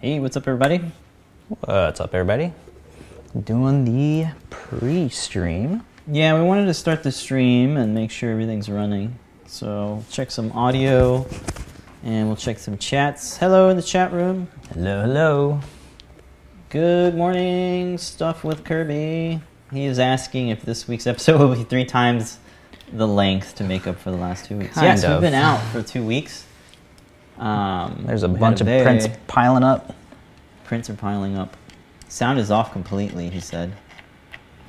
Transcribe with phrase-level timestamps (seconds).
[0.00, 0.80] Hey, what's up, everybody?
[1.48, 2.52] What's up, everybody?
[3.42, 5.84] Doing the pre-stream.
[6.06, 9.18] Yeah, we wanted to start the stream and make sure everything's running.
[9.48, 11.26] So check some audio,
[12.04, 13.38] and we'll check some chats.
[13.38, 14.46] Hello in the chat room.
[14.72, 15.60] Hello, hello.
[16.68, 19.40] Good morning, stuff with Kirby.
[19.72, 22.38] He is asking if this week's episode will be three times
[22.92, 24.74] the length to make up for the last two weeks.
[24.74, 25.14] Kind yes, of.
[25.14, 26.44] we've been out for two weeks.
[27.38, 29.94] Um, There's a bunch of prints piling up.
[30.64, 31.56] Prints are piling up.
[32.08, 33.30] Sound is off completely.
[33.30, 33.72] He said.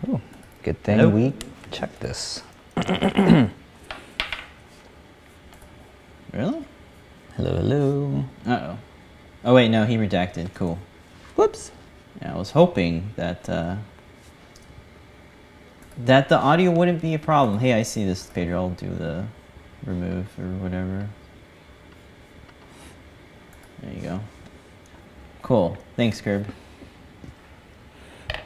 [0.08, 0.22] Ooh,
[0.64, 1.10] good thing Hello.
[1.10, 1.34] we
[1.72, 2.42] checked this.
[6.32, 6.64] Really?
[7.36, 8.26] Hello, hello.
[8.46, 8.78] Uh oh.
[9.46, 10.54] Oh wait, no, he redacted.
[10.54, 10.78] Cool.
[11.36, 11.72] Whoops.
[12.22, 13.78] Yeah, I was hoping that uh,
[15.98, 17.58] that the audio wouldn't be a problem.
[17.58, 18.58] Hey, I see this, Pedro.
[18.58, 19.26] I'll do the
[19.86, 21.10] remove or whatever.
[23.82, 24.20] There you go.
[25.42, 25.78] Cool.
[25.96, 26.46] Thanks, Curb.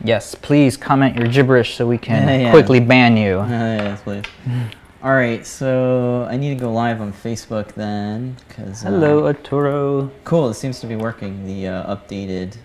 [0.04, 2.52] Yes, please comment your gibberish so we can Yeah, yeah.
[2.52, 3.38] quickly ban you.
[3.50, 4.24] yes, please.
[5.04, 10.10] All right, so I need to go live on Facebook then, because Hello, Arturo.
[10.24, 11.46] Cool, it seems to be working.
[11.46, 12.56] The uh, updated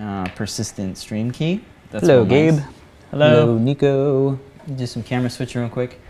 [0.00, 1.60] uh, persistent stream key.
[1.90, 2.60] That's hello, real nice.
[2.60, 2.74] Gabe.
[3.10, 3.58] Hello.
[3.58, 4.38] Nico.
[4.76, 6.00] Do some camera switching real quick.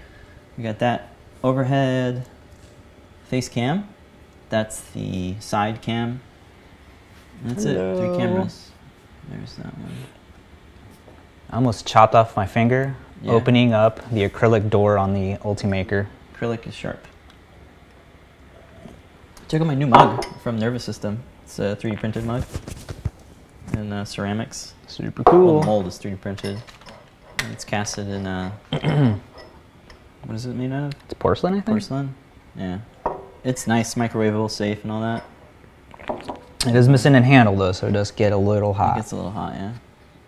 [0.57, 1.09] We got that
[1.43, 2.25] overhead
[3.29, 3.89] face cam.
[4.55, 6.21] That's the side cam.
[7.43, 7.75] That's it.
[7.75, 8.71] Three cameras.
[9.29, 9.93] There's that one.
[11.51, 13.33] I almost chopped off my finger Yeah.
[13.33, 16.07] opening up the acrylic door on the Ultimaker.
[16.33, 17.05] Acrylic is sharp.
[19.49, 21.25] Check out my new mug from Nervous System.
[21.43, 22.45] It's a 3D printed mug.
[23.73, 24.75] And uh, ceramics.
[24.87, 25.61] Super Well, cool.
[25.63, 26.63] the mold is 3D printed.
[27.41, 28.53] And it's casted in uh,
[30.23, 30.93] what is it made out of?
[31.07, 31.67] It's porcelain, I think.
[31.67, 32.15] Porcelain.
[32.55, 32.79] Yeah.
[33.45, 35.25] It's nice, microwavable, safe, and all that.
[36.67, 38.97] It is missing a handle though, so it does get a little hot.
[38.97, 39.75] It gets a little hot, yeah.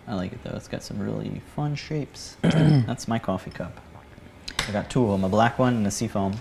[0.07, 0.55] I like it though.
[0.55, 2.37] It's got some really fun shapes.
[2.43, 3.81] That's my coffee cup.
[4.69, 6.35] I got two of them: a black one and a seafoam.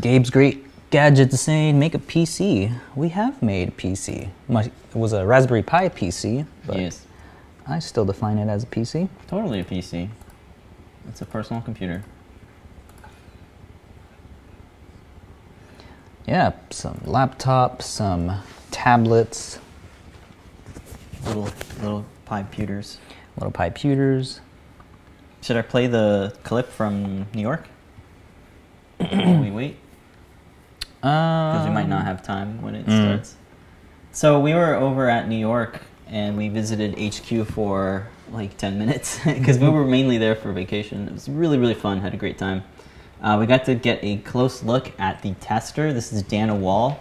[0.00, 2.74] Gabe's great gadget to say make a PC.
[2.96, 4.30] We have made a PC.
[4.48, 7.06] My, it was a Raspberry Pi PC, but yes,
[7.66, 9.08] I still define it as a PC.
[9.28, 10.08] totally a PC.
[11.08, 12.04] It's a personal computer.
[16.30, 19.58] Yeah, some laptops, some tablets,
[21.26, 21.48] Little
[21.82, 22.98] little pi pewters.
[23.36, 24.38] little Pi pewters.
[25.42, 27.66] Should I play the clip from New York?
[28.98, 29.76] While we wait.
[31.00, 32.96] because we might not have time when it Mm.
[33.02, 33.34] starts.
[34.12, 39.18] So we were over at New York and we visited HQ for like 10 minutes
[39.24, 41.08] because we were mainly there for vacation.
[41.08, 42.00] It was really, really fun.
[42.02, 42.62] Had a great time.
[43.22, 45.92] Uh, we got to get a close look at the tester.
[45.92, 46.98] This is Dano Wall,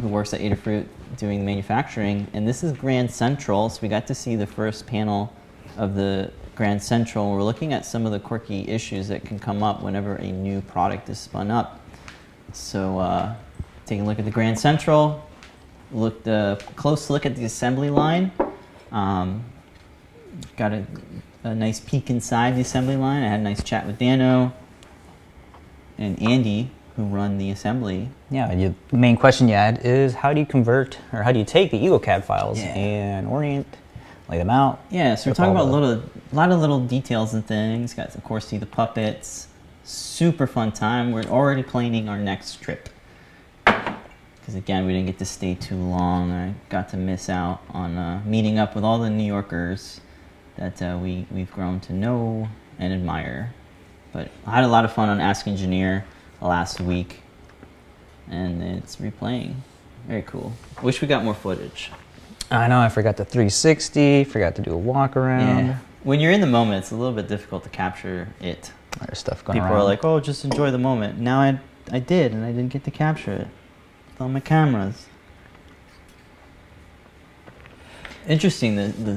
[0.00, 0.86] who works at Adafruit
[1.16, 3.68] doing the manufacturing, and this is Grand Central.
[3.68, 5.34] So we got to see the first panel
[5.76, 7.32] of the Grand Central.
[7.32, 10.60] We're looking at some of the quirky issues that can come up whenever a new
[10.60, 11.80] product is spun up.
[12.52, 13.34] So, uh,
[13.84, 15.28] taking a look at the Grand Central,
[15.90, 18.30] looked a close look at the assembly line.
[18.92, 19.44] Um,
[20.56, 20.86] got a,
[21.42, 23.24] a nice peek inside the assembly line.
[23.24, 24.52] I had a nice chat with Dano
[26.02, 28.08] and Andy, who run the assembly.
[28.30, 28.54] Yeah,
[28.90, 31.70] the main question you had is how do you convert or how do you take
[31.70, 32.66] the EagleCAD files Yeah.
[32.74, 33.66] and orient,
[34.28, 34.80] lay them out?
[34.90, 37.94] Yeah, so we're talking about a little, a lot of little details and things.
[37.94, 39.48] Got to, of course see the puppets.
[39.84, 41.12] Super fun time.
[41.12, 42.88] We're already planning our next trip.
[43.64, 46.30] Because again, we didn't get to stay too long.
[46.32, 50.00] I got to miss out on uh, meeting up with all the New Yorkers
[50.56, 52.48] that uh, we we've grown to know
[52.78, 53.54] and admire.
[54.12, 56.04] But I had a lot of fun on Ask Engineer
[56.40, 57.20] last week,
[58.30, 59.54] and it's replaying.
[60.06, 60.52] Very cool.
[60.82, 61.90] Wish we got more footage.
[62.50, 65.66] I know I forgot the 360, forgot to do a walk around.
[65.66, 65.78] Yeah.
[66.02, 68.72] When you're in the moment, it's a little bit difficult to capture it.
[69.06, 69.80] There's stuff going People around.
[69.80, 71.58] are like, "Oh, just enjoy the moment." Now I,
[71.90, 73.48] I did, and I didn't get to capture it
[74.10, 75.06] with all my cameras.
[78.28, 78.76] Interesting.
[78.76, 79.12] The the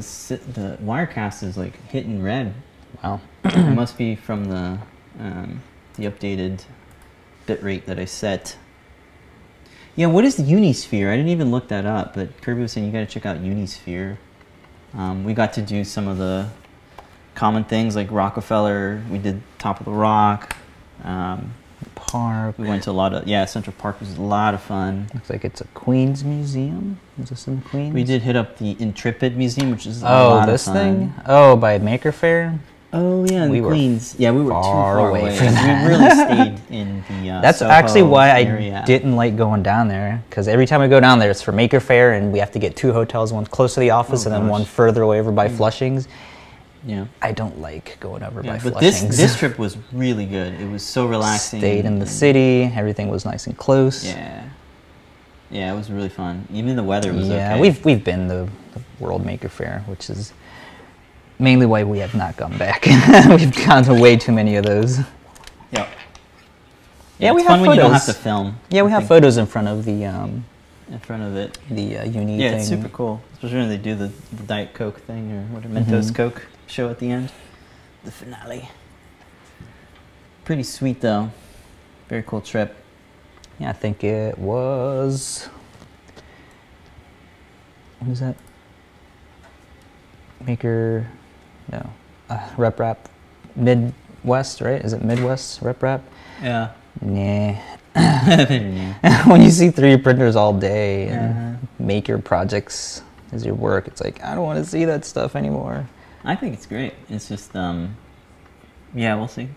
[0.53, 2.53] the Wirecast is like hitting red.
[3.03, 3.19] wow.
[3.43, 4.79] it must be from the
[5.19, 5.61] um,
[5.95, 6.63] the updated
[7.47, 8.57] bitrate that I set.
[9.95, 11.09] Yeah, what is the Unisphere?
[11.11, 13.37] I didn't even look that up, but Kirby was saying you got to check out
[13.37, 14.17] Unisphere.
[14.93, 16.49] Um, we got to do some of the
[17.33, 19.01] common things like Rockefeller.
[19.09, 20.55] We did Top of the Rock.
[21.03, 21.53] Um,
[21.93, 22.57] Park.
[22.57, 23.45] we went to a lot of yeah.
[23.45, 25.07] Central Park was a lot of fun.
[25.13, 26.99] Looks like it's a Queens museum.
[27.21, 27.93] Is this in Queens?
[27.93, 31.13] We did hit up the Intrepid Museum, which is a Oh, this thing?
[31.25, 32.59] Oh, by Maker Faire?
[32.95, 34.15] Oh yeah, in We Queens.
[34.17, 35.37] Yeah, we were too far far away away.
[35.37, 35.83] for that.
[35.83, 36.09] We really
[36.59, 37.29] stayed in the.
[37.31, 38.83] Uh, That's Soho actually why I area.
[38.85, 41.79] didn't like going down there because every time I go down there, it's for Maker
[41.79, 44.33] Faire, and we have to get two hotels, one close to the office Oh, and
[44.35, 44.51] then gosh.
[44.51, 46.07] one further away over by Flushings.
[46.85, 47.05] Yeah.
[47.21, 48.79] I don't like going over Yeah, by but Flushings.
[49.07, 50.53] this this trip was really good.
[50.61, 51.59] It was so relaxing.
[51.59, 52.71] stayed in the city.
[52.75, 54.05] Everything was nice and close.
[54.05, 54.43] Yeah.
[55.51, 56.47] Yeah, it was really fun.
[56.51, 57.61] Even the weather was Yeah, okay.
[57.61, 60.33] we've we've been the, the World Maker Faire, which is
[61.39, 62.85] mainly why we have not gone back.
[63.29, 64.99] we've gone to way too many of those.
[65.71, 65.87] Yeah.
[67.19, 68.23] Yeah, we have fun when you don't have to photos.
[68.23, 68.59] film.
[68.69, 70.45] Yeah, we I have think, photos in front of the um,
[70.89, 71.57] in front of it.
[71.69, 72.59] the uh, uni Yeah, thing.
[72.59, 73.21] it's super cool.
[73.33, 76.15] Especially when they do the, the Diet Coke thing or what a Mentos Mhm.
[76.15, 77.31] Coke show at the end.
[78.03, 78.69] The finale.
[80.43, 81.31] Pretty sweet though.
[82.09, 82.75] Very cool trip.
[83.59, 85.49] Yeah, I think it was.
[87.99, 88.35] What is that?
[90.45, 91.07] Maker,
[91.71, 91.89] no,
[92.29, 93.09] uh, Rep Rap,
[93.55, 94.81] Midwest, right?
[94.83, 96.01] Is it Midwest Rep Rap?
[96.41, 96.71] Yeah.
[97.01, 97.55] Nah.
[99.25, 101.65] when you see 3D printers all day and Uh-huh.
[101.79, 103.01] maker projects
[103.31, 105.87] as your work, it's like I don't want to see that stuff anymore.
[106.23, 106.93] I think it's great.
[107.09, 107.95] It's just, um,
[108.93, 109.47] yeah, we'll see.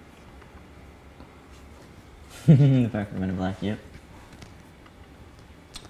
[2.46, 3.78] the back of Men in Black, yep.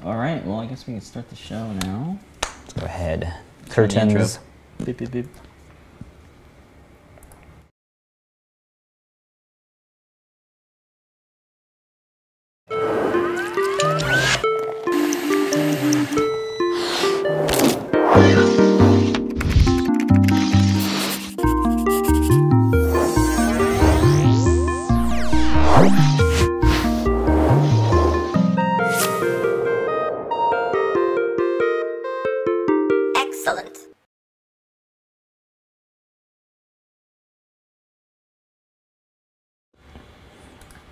[0.05, 2.19] All right, well, I guess we can start the show now.
[2.43, 3.35] Let's go ahead.
[3.69, 4.39] Curtains.
[4.85, 5.27] Beep, beep, beep.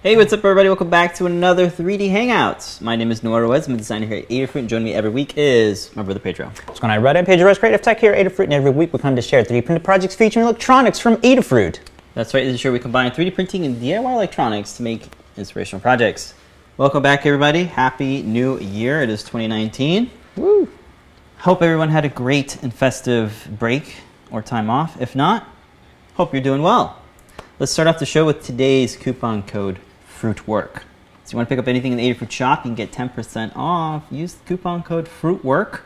[0.07, 0.69] Hey, what's up, everybody?
[0.69, 2.81] Welcome back to another 3D Hangouts.
[2.81, 3.67] My name is Noe Ruiz.
[3.67, 6.47] I'm a designer here at Adafruit, and joining me every week is my brother Pedro.
[6.67, 7.19] What's going on, everybody?
[7.19, 9.43] I'm Pedro Ruiz, Creative Tech here at Adafruit, and every week we come to share
[9.43, 11.81] 3D printed projects featuring electronics from Adafruit.
[12.15, 15.81] That's right, this is where we combine 3D printing and DIY electronics to make inspirational
[15.81, 16.35] projects.
[16.77, 17.65] Welcome back, everybody.
[17.65, 19.03] Happy New Year.
[19.03, 20.09] It is 2019.
[20.37, 20.69] Woo!
[21.39, 23.97] Hope everyone had a great and festive break
[24.31, 25.01] or time off.
[25.01, 25.49] If not,
[26.15, 26.97] hope you're doing well.
[27.59, 29.81] Let's start off the show with today's coupon code
[30.21, 30.83] FRUITWORK.
[31.25, 33.53] So you want to pick up anything in the Adafruit shop, you can get 10%
[33.57, 34.05] off.
[34.11, 35.81] Use the coupon code FRUITWORK.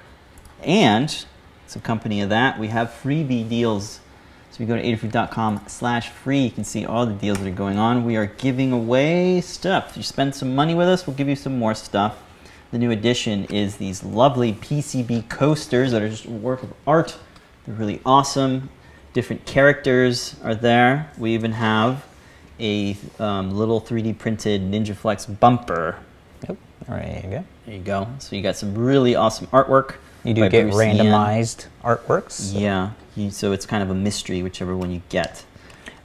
[0.63, 1.25] And,
[1.67, 4.01] as a company of that, we have freebie deals.
[4.51, 7.47] So if you go to adafruit.com slash free, you can see all the deals that
[7.47, 8.05] are going on.
[8.05, 9.91] We are giving away stuff.
[9.91, 12.23] If you spend some money with us, we'll give you some more stuff.
[12.71, 17.17] The new addition is these lovely PCB coasters that are just a work of art.
[17.65, 18.69] They're really awesome.
[19.13, 21.11] Different characters are there.
[21.17, 22.05] We even have
[22.61, 25.97] a um, little 3D printed Ninja Flex bumper.
[26.49, 26.57] Yep.
[26.89, 27.45] There you go.
[27.67, 28.09] There you go.
[28.19, 29.97] So you got some really awesome artwork.
[30.25, 31.07] You do get Bruce Ian.
[31.07, 32.53] randomized artworks.
[32.59, 32.91] Yeah.
[33.17, 35.45] You, so it's kind of a mystery, whichever one you get.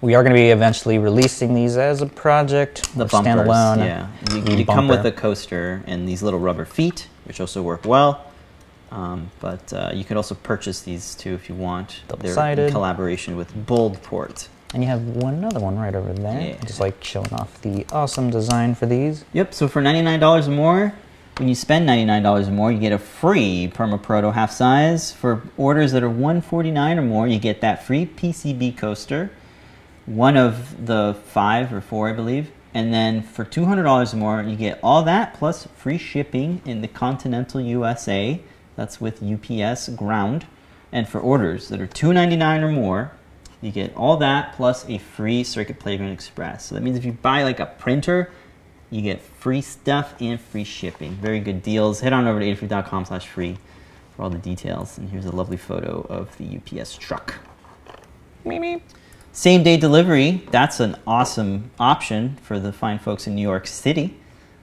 [0.01, 2.83] We are going to be eventually releasing these as a project.
[2.95, 3.77] The bumpers, standalone.
[3.77, 4.09] yeah.
[4.31, 8.31] You, you come with a coaster and these little rubber feet, which also work well.
[8.91, 12.01] Um, but uh, you could also purchase these too if you want.
[12.19, 14.47] They're in collaboration with Boldport.
[14.75, 16.49] And you have one other one right over there.
[16.49, 16.65] Yeah.
[16.65, 19.23] Just like showing off the awesome design for these.
[19.31, 19.53] Yep.
[19.53, 20.93] So for ninety nine dollars or more,
[21.37, 25.13] when you spend ninety nine dollars or more, you get a free Permaproto half size.
[25.13, 29.31] For orders that are one forty nine or more, you get that free PCB coaster,
[30.05, 32.51] one of the five or four, I believe.
[32.73, 36.61] And then for two hundred dollars or more, you get all that plus free shipping
[36.65, 38.41] in the continental USA.
[38.75, 40.47] That's with UPS Ground.
[40.91, 43.11] And for orders that are $299 or more,
[43.65, 46.65] you get all that plus a free Circuit Playground Express.
[46.65, 48.31] So that means if you buy like a printer,
[48.91, 51.13] you get free stuff and free shipping.
[51.15, 51.99] Very good deals.
[51.99, 53.57] Head on over to adafruit.com slash free
[54.15, 54.97] for all the details.
[54.97, 57.35] And here's a lovely photo of the UPS truck.
[58.45, 58.81] Maybe.
[59.31, 64.17] Same day delivery, that's an awesome option for the fine folks in New York City.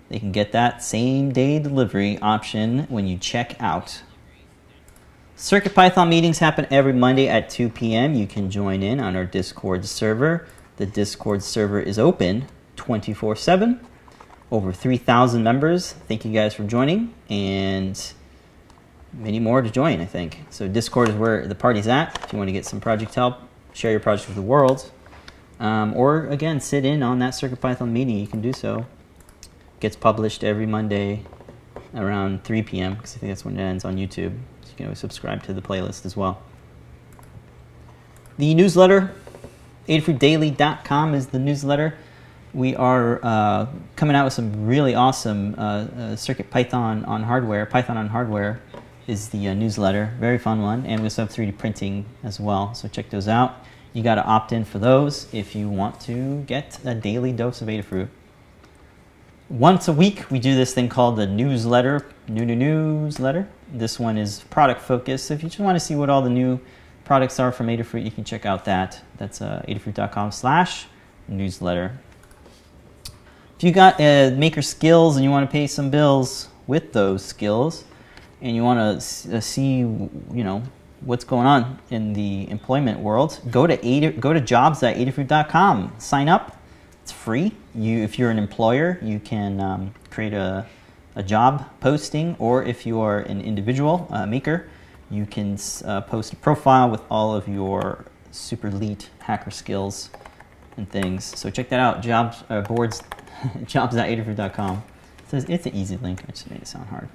[0.09, 4.03] They can get that same day delivery option when you check out.
[5.37, 8.15] CircuitPython meetings happen every Monday at 2 p.m.
[8.15, 10.47] You can join in on our Discord server.
[10.77, 12.47] The Discord server is open
[12.77, 13.81] 24 7.
[14.51, 15.93] Over 3,000 members.
[15.93, 18.13] Thank you guys for joining, and
[19.15, 20.41] many more to join, I think.
[20.51, 22.23] So, Discord is where the party's at.
[22.23, 23.39] If you want to get some project help,
[23.73, 24.91] share your project with the world,
[25.59, 28.85] um, or again, sit in on that CircuitPython meeting, you can do so.
[29.81, 31.23] Gets published every Monday
[31.95, 32.95] around 3 p.m.
[32.95, 34.39] because I think that's when it ends on YouTube.
[34.83, 36.43] You always subscribe to the playlist as well.
[38.37, 39.15] The newsletter
[39.89, 41.95] Adafruitdaily.com is the newsletter.
[42.55, 47.67] We are uh, coming out with some really awesome uh, uh, Circuit Python on hardware.
[47.67, 48.61] Python on hardware
[49.07, 52.75] is the uh, newsletter, very fun one, and we also have 3D printing as well.
[52.75, 53.57] So check those out.
[53.93, 57.61] You got to opt in for those if you want to get a daily dose
[57.61, 58.09] of Adafruit.
[59.53, 63.47] Once a week, we do this thing called the newsletter, new new newsletter.
[63.71, 65.27] This one is product focused.
[65.27, 66.59] So if you just want to see what all the new
[67.05, 69.03] products are from Adafruit, you can check out that.
[69.19, 70.87] That's uh, adafruit.com slash
[71.29, 71.99] newsletter.
[73.59, 77.23] If you got uh, maker skills and you want to pay some bills with those
[77.23, 77.85] skills,
[78.41, 80.63] and you want to uh, see, you know,
[81.03, 85.97] what's going on in the employment world, go to Ada, go to jobs.adafruit.com.
[85.99, 86.57] Sign up.
[87.03, 87.53] It's free.
[87.75, 90.67] You, if you're an employer, you can um, create a,
[91.17, 94.69] a job posting, or if you are an individual uh, maker,
[95.11, 100.11] you can uh, post a profile with all of your super elite hacker skills
[100.77, 101.39] and things.
[101.39, 102.03] So check that out.
[102.03, 103.03] Jobs uh, boards
[103.67, 104.83] jobs.adafruit.com.
[105.29, 106.23] Says it's an easy link.
[106.27, 107.09] I just made it sound hard.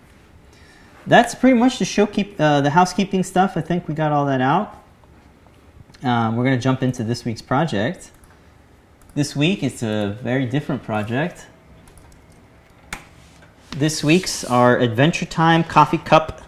[1.06, 3.56] That's pretty much the show keep uh, the housekeeping stuff.
[3.56, 4.84] I think we got all that out.
[6.04, 8.12] Um, we're to jump into this week's project.
[9.18, 11.48] This week it's a very different project.
[13.72, 16.44] This week's our Adventure Time coffee cup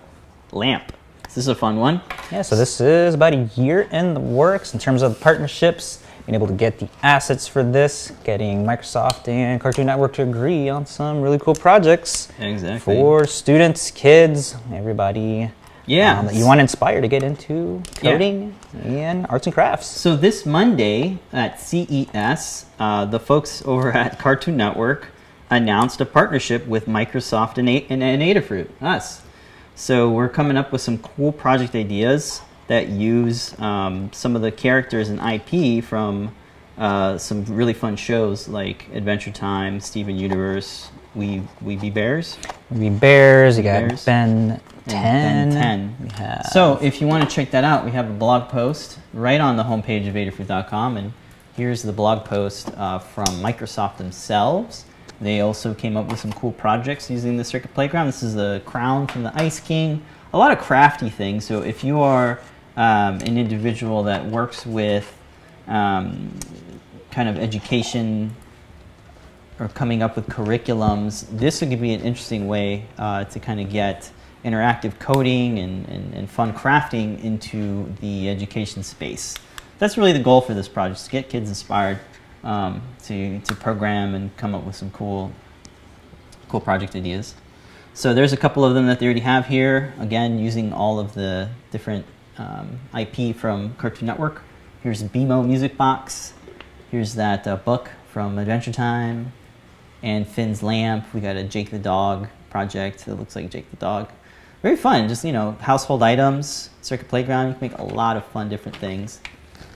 [0.51, 0.93] lamp.
[1.23, 1.99] This is a fun one.
[2.31, 6.35] Yeah, so this is about a year in the works in terms of partnerships, being
[6.35, 10.85] able to get the assets for this, getting Microsoft and Cartoon Network to agree on
[10.85, 12.93] some really cool projects Exactly.
[12.93, 15.49] for students, kids, everybody.
[15.89, 16.19] Yeah.
[16.19, 19.87] um, that you want to inspire to get into coding and arts and crafts.
[19.87, 25.07] So this Monday at CES, uh, the folks over at Cartoon Network
[25.49, 29.23] announced a partnership with Microsoft and, A- and, and Adafruit, us.
[29.73, 34.51] So we're coming up with some cool project ideas that use um, some of the
[34.51, 36.35] characters and IP from
[36.77, 42.37] uh, some really fun shows like Adventure Time, Steven Universe, We We Bare Bears.
[42.69, 44.05] We Bare Bears, you got Bears.
[44.05, 45.49] Ben 10.
[45.49, 45.95] Ben 10.
[46.03, 48.99] We have- So if you want to check that out, we have a blog post
[49.13, 51.13] right on the homepage of Adafruit.com, and
[51.55, 54.85] here's the blog post uh, from Microsoft themselves.
[55.21, 58.07] They also came up with some cool projects using the Circuit Playground.
[58.07, 60.01] This is the crown from the Ice King.
[60.31, 61.43] A lot of crafty things.
[61.43, 62.39] So if you are
[62.77, 65.13] um, an individual that works with
[65.67, 66.31] um,
[67.11, 68.33] kind of education
[69.59, 73.69] or coming up with curriculums, this would be an interesting way uh, to kind of
[73.69, 74.09] get
[74.45, 79.35] interactive coding and, and, and fun crafting into the education space.
[79.77, 81.99] That's really the goal for this project, to get kids inspired
[82.43, 85.31] um, to, to program and come up with some cool,
[86.47, 87.35] cool project ideas.
[87.93, 91.13] So there's a couple of them that they already have here, again, using all of
[91.15, 92.05] the different
[92.37, 94.41] um, IP from Cartoon Network.
[94.83, 96.33] Here's BMO Music Box.
[96.91, 99.33] Here's that uh, book from Adventure Time
[100.03, 101.05] and Finn's lamp.
[101.13, 104.09] We got a Jake the Dog project that looks like Jake the Dog.
[104.61, 107.47] Very fun, just you know, household items, Circuit Playground.
[107.47, 109.21] You can make a lot of fun different things.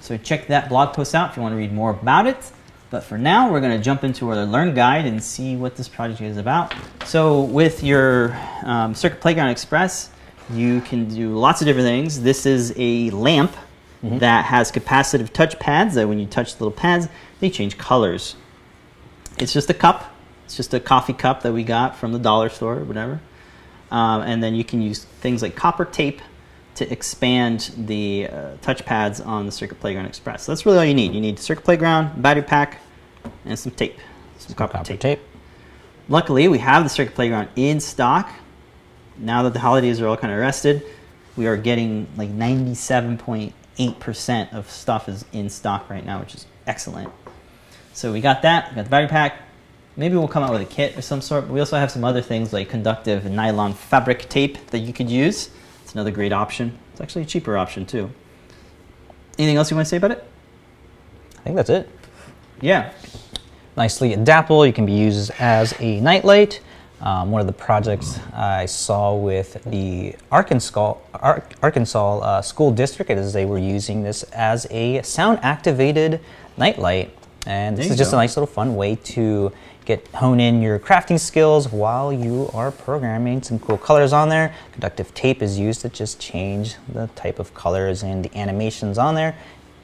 [0.01, 2.51] So check that blog post out if you want to read more about it.
[2.89, 5.87] But for now, we're going to jump into our Learn Guide and see what this
[5.87, 6.75] project is about.
[7.05, 10.11] So with your um, Circuit Playground Express,
[10.51, 12.21] you can do lots of different things.
[12.21, 13.55] This is a lamp
[14.03, 17.07] that has capacitive touch pads that when you touch the little pads,
[17.39, 18.35] they change colors.
[19.37, 20.12] It's just a cup.
[20.53, 23.19] It's just a coffee cup that we got from the dollar store or whatever.
[23.89, 26.21] Um, and then you can use things like copper tape
[26.75, 30.43] to expand the uh, touch pads on the Circuit Playground Express.
[30.43, 31.15] So that's really all you need.
[31.15, 32.81] You need Circuit Playground, battery pack,
[33.45, 33.97] and some tape.
[34.37, 34.99] Some copper, Copper tape.
[34.99, 35.21] tape.
[36.07, 38.31] Luckily, we have the Circuit Playground in stock.
[39.17, 40.83] Now that the holidays are all kind of rested,
[41.35, 47.11] we are getting like 97.8% of stuff is in stock right now, which is excellent.
[47.93, 49.39] So we got that, we got the battery pack.
[49.95, 51.45] Maybe we'll come out with a kit of some sort.
[51.45, 55.09] But we also have some other things like conductive nylon fabric tape that you could
[55.09, 55.49] use.
[55.83, 56.77] It's another great option.
[56.91, 58.09] It's actually a cheaper option too.
[59.37, 60.23] Anything else you want to say about it?
[61.37, 61.89] I think that's it.
[62.61, 62.91] Yeah.
[63.75, 64.65] nicely adaptable.
[64.65, 66.61] You can be used as a nightlight.
[67.01, 73.11] Um, one of the projects I saw with the Arkansas, Ar- Arkansas uh, school district
[73.11, 76.21] is they were using this as a sound activated
[76.57, 77.13] nightlight.
[77.45, 78.17] And this is just go.
[78.17, 79.51] a nice little fun way to
[79.85, 84.53] get hone in your crafting skills while you are programming some cool colors on there.
[84.71, 89.15] Conductive tape is used to just change the type of colors and the animations on
[89.15, 89.35] there.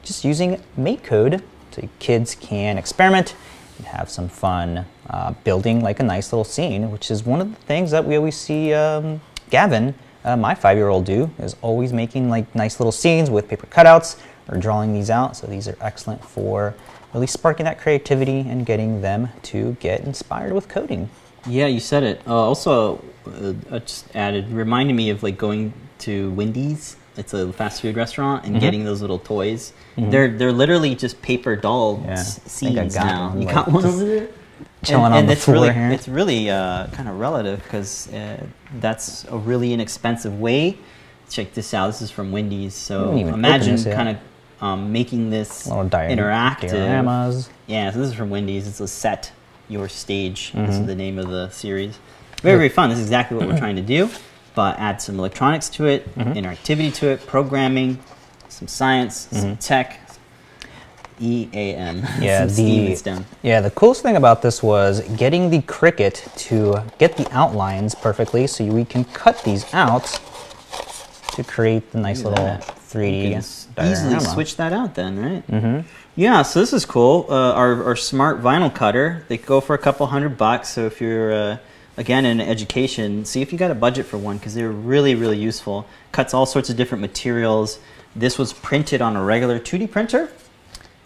[0.02, 3.34] Just using MakeCode so kids can experiment
[3.78, 7.50] and have some fun uh, building like a nice little scene, which is one of
[7.50, 12.28] the things that we always see um, Gavin uh, my five-year-old do is always making
[12.28, 15.36] like nice little scenes with paper cutouts or drawing these out.
[15.36, 16.74] So these are excellent for
[17.14, 21.10] really sparking that creativity and getting them to get inspired with coding.
[21.46, 22.20] Yeah, you said it.
[22.26, 26.96] Uh, also, uh, I just added, reminded me of like going to Wendy's.
[27.16, 28.60] It's a fast food restaurant and Mhm.
[28.60, 29.72] getting those little toys.
[29.96, 30.10] Mhm.
[30.10, 33.28] They're they're literally just paper doll Yeah, s- I think I scenes got now.
[33.30, 34.28] one, You like, got one over there.
[34.84, 35.90] chilling and, on and the it's floor really, here.
[35.90, 38.36] It's really uh, kind of relative because uh,
[38.80, 40.78] that's a really inexpensive way.
[41.28, 41.88] Check this out.
[41.88, 42.74] This is from Wendy's.
[42.74, 43.34] So imagine
[43.74, 43.96] opened this yet.
[43.96, 44.16] kind of
[44.60, 46.70] um, making this interactive.
[46.70, 47.48] dioramas.
[47.66, 48.66] Yeah, so this is from Wendy's.
[48.66, 49.32] It's a set
[49.68, 50.52] your stage.
[50.54, 50.86] This is Mhm.
[50.86, 51.96] the name of the series.
[52.42, 52.90] Very, very fun.
[52.90, 54.10] This is exactly what we're trying to do,
[54.54, 56.34] but add some electronics to it, Mhm.
[56.34, 57.98] interactivity to it, programming,
[58.48, 59.60] some science, some Mhm.
[59.60, 60.00] tech.
[61.22, 62.02] EAM.
[62.20, 63.24] Yeah, the-.
[63.42, 68.46] Yeah, the coolest thing about this was getting the Cricut to get the outlines perfectly
[68.46, 70.18] so we can cut these out
[71.32, 72.62] to create the nice little that.
[72.90, 74.20] 3D You can s- easily diorama.
[74.34, 75.46] switch that out then, right?
[75.48, 75.86] Mm-hmm.
[76.16, 77.26] Yeah, so this is cool.
[77.28, 80.70] Uh, our, our smart vinyl cutter, they go for a couple hundred bucks.
[80.70, 81.56] So if you're, uh,
[81.96, 85.38] again, in education, see if you got a budget for one because they're really, really
[85.38, 85.86] useful.
[86.12, 87.78] Cuts all sorts of different materials.
[88.16, 90.30] This was printed on a regular 2D printer.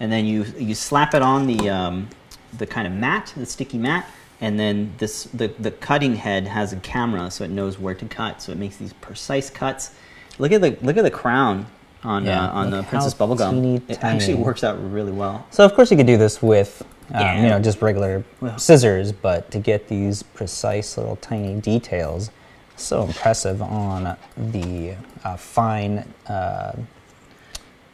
[0.01, 2.09] And then you, you slap it on the, um,
[2.57, 4.11] the kind of mat, the sticky mat.
[4.41, 8.05] And then this, the, the cutting head has a camera so it knows where to
[8.07, 8.43] cut.
[8.43, 9.93] So it makes these precise cuts.
[10.39, 11.67] Look at the, look at the crown
[12.03, 13.83] on, Yeah, uh, on the Princess Bubblegum.
[13.89, 15.47] It actually works out really well.
[15.51, 17.43] So of course you could do this with, um, Yeah.
[17.43, 18.25] you know, just regular
[18.57, 22.31] scissors, but to get these precise little tiny details,
[22.77, 26.05] so impressive on the uh, fine.
[26.27, 26.73] Uh,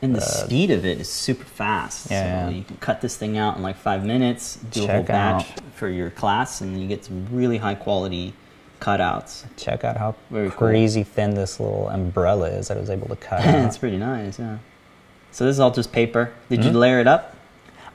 [0.03, 2.11] And the Uh, speed of it is super fast.
[2.11, 5.03] Yeah, so you can cut this thing out in like five minutes, do a whole
[5.03, 5.61] batch out.
[5.75, 8.33] for your class, and you get some really high quality
[8.81, 9.45] cutouts.
[9.57, 10.69] check out how Very cool.
[10.69, 13.41] crazy thin this little umbrella is that I was able to cut.
[13.45, 14.59] it's pretty nice, yeah.
[15.33, 16.33] So this is all just paper.
[16.49, 16.75] Did you Mhm.
[16.75, 17.37] layer it up?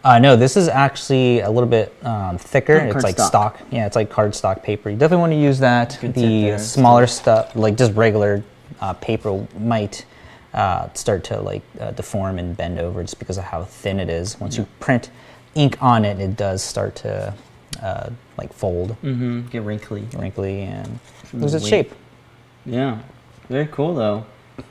[0.03, 2.75] Uh, no, this is actually a little bit um, thicker.
[2.75, 3.27] It's like cardstock.
[3.27, 3.59] stock.
[3.71, 4.89] Yeah, it's like cardstock paper.
[4.91, 5.97] You definitely want to use that.
[5.99, 8.43] Good the smaller stuff, like just regular
[8.81, 10.05] uh, paper, might
[10.53, 14.09] uh, start to like uh, deform and bend over just because of how thin it
[14.09, 14.39] is.
[14.39, 15.09] Once you print
[15.55, 17.33] ink on it, it does start to
[17.77, 19.47] uh, like fold, Mm-hmm.
[19.47, 20.05] Get wrinkly.
[20.13, 20.99] wrinkly, and
[21.33, 21.91] lose its shape.
[22.65, 22.99] Yeah.
[23.49, 24.25] Very cool though.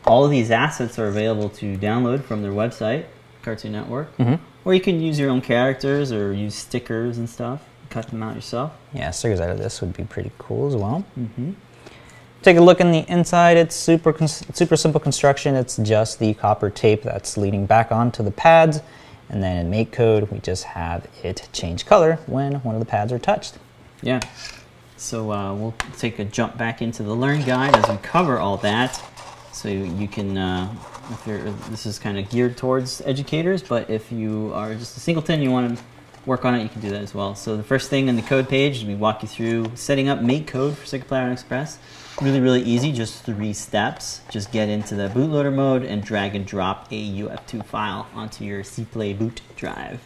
[0.06, 3.04] All of these assets are available to download from their website,
[3.42, 4.14] Cartoon Network.
[4.16, 7.62] hmm Or you can use your own characters or use stickers and stuff.
[7.90, 8.72] Cut them out yourself.
[8.92, 11.04] Yeah, stickers out of this would be pretty cool as well.
[11.18, 11.52] Mm-hmm.
[12.42, 13.56] Take a look in the inside.
[13.56, 15.54] It's super super simple construction.
[15.54, 18.80] It's just the copper tape that's leading back onto the pads,
[19.28, 22.86] and then in Make Code we just have it change color when one of the
[22.86, 23.58] pads are touched.
[24.02, 24.20] Yeah.
[24.96, 28.56] So uh, we'll take a jump back into the Learn Guide as we cover all
[28.58, 29.02] that.
[29.52, 30.74] So you, can, uh,
[31.10, 35.00] if you're, this is kind of geared towards educators, but if you are just a
[35.00, 35.84] singleton, you want to
[36.26, 37.34] work on it, you can do that as well.
[37.34, 40.46] So the first thing in the code page, we walk you through setting up Make
[40.46, 41.78] Code for Circuit Playground Express.
[42.22, 44.20] Really, really easy, just three steps.
[44.30, 48.62] Just get into the bootloader mode and drag and drop a UF2 file onto your
[48.62, 50.00] CPlay boot drive.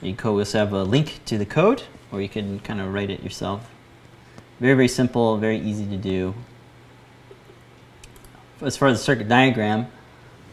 [0.00, 3.08] You can also have a link to the code, or you can kind of write
[3.08, 3.70] it yourself.
[4.58, 6.34] Very, very simple, very easy to do.
[8.60, 9.86] As far as the circuit diagram,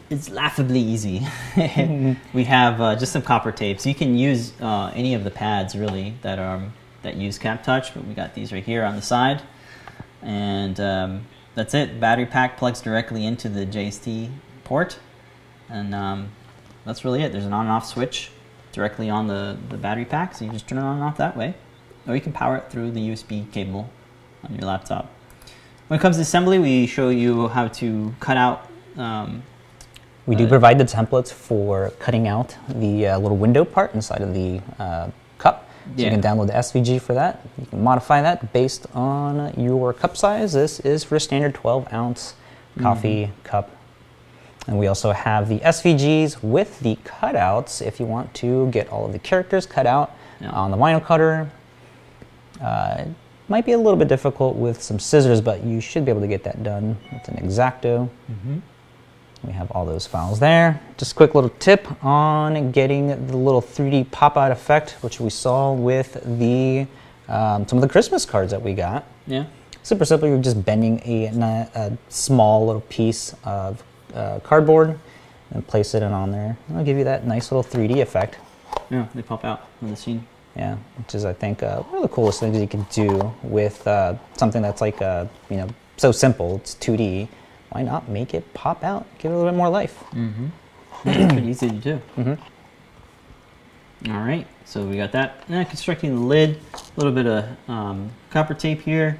[0.08, 1.26] it's laughably easy.
[2.32, 5.30] we have uh, just some copper tape, so you can use uh, any of the
[5.32, 6.62] pads really that are
[7.02, 9.42] that use Cap Touch, but we got these right here on the side,
[10.22, 12.00] and um, that's it.
[12.00, 14.30] Battery pack plugs directly into the JST
[14.64, 14.98] port,
[15.68, 16.28] and um,
[16.84, 17.32] that's really it.
[17.32, 18.30] There's an on and off switch
[18.72, 21.36] directly on the, the battery pack, so you just turn it on and off that
[21.36, 21.54] way.
[22.06, 23.90] Or you can power it through the USB cable
[24.44, 25.10] on your laptop.
[25.88, 28.68] When it comes to assembly, we show you how to cut out.
[28.96, 29.42] Um,
[30.26, 34.20] We do Uh, provide the templates for cutting out the uh, little window part inside
[34.20, 35.08] of the uh.
[35.84, 36.06] So Yeah.
[36.06, 37.40] you can download the SVG for that.
[37.58, 40.52] You can modify that based on your cup size.
[40.52, 42.34] This is for a standard 12 ounce
[42.80, 43.42] coffee Mm-hmm.
[43.44, 43.70] cup.
[44.68, 49.06] And we also have the SVGs with the cutouts if you want to get all
[49.06, 50.50] of the characters cut out Yeah.
[50.50, 51.50] on the vinyl cutter.
[52.62, 53.08] Uh, it
[53.48, 56.28] might be a little bit difficult with some scissors, but you should be able to
[56.28, 58.08] get that done with an X-Acto.
[59.42, 60.80] We have all those files there.
[60.98, 65.72] Just a quick little tip on getting the little 3D pop-out effect, which we saw
[65.72, 66.86] with the
[67.28, 69.04] um, some of the Christmas cards that we got.
[69.26, 69.46] yeah.
[69.82, 70.28] Super simple.
[70.28, 71.26] You're just bending a,
[71.74, 74.98] a small little piece of uh, cardboard
[75.52, 76.58] and place it in on there.
[76.68, 78.36] It'll give you that nice little 3D effect.
[78.90, 80.26] Yeah, they pop out on the scene.
[80.54, 83.86] Yeah, which is I think uh, one of the coolest things you can do with
[83.86, 86.56] uh, something that's like uh, you know so simple.
[86.56, 87.28] It's 2D.
[87.70, 89.06] Why not make it pop out?
[89.18, 90.02] Give it a little bit more life.
[90.12, 90.46] Mm-hmm.
[91.04, 92.02] It's pretty easy to do.
[92.18, 94.12] Mm-hmm.
[94.12, 95.48] All right, so we got that.
[95.48, 99.18] Now constructing the lid, a little bit of um, copper tape here.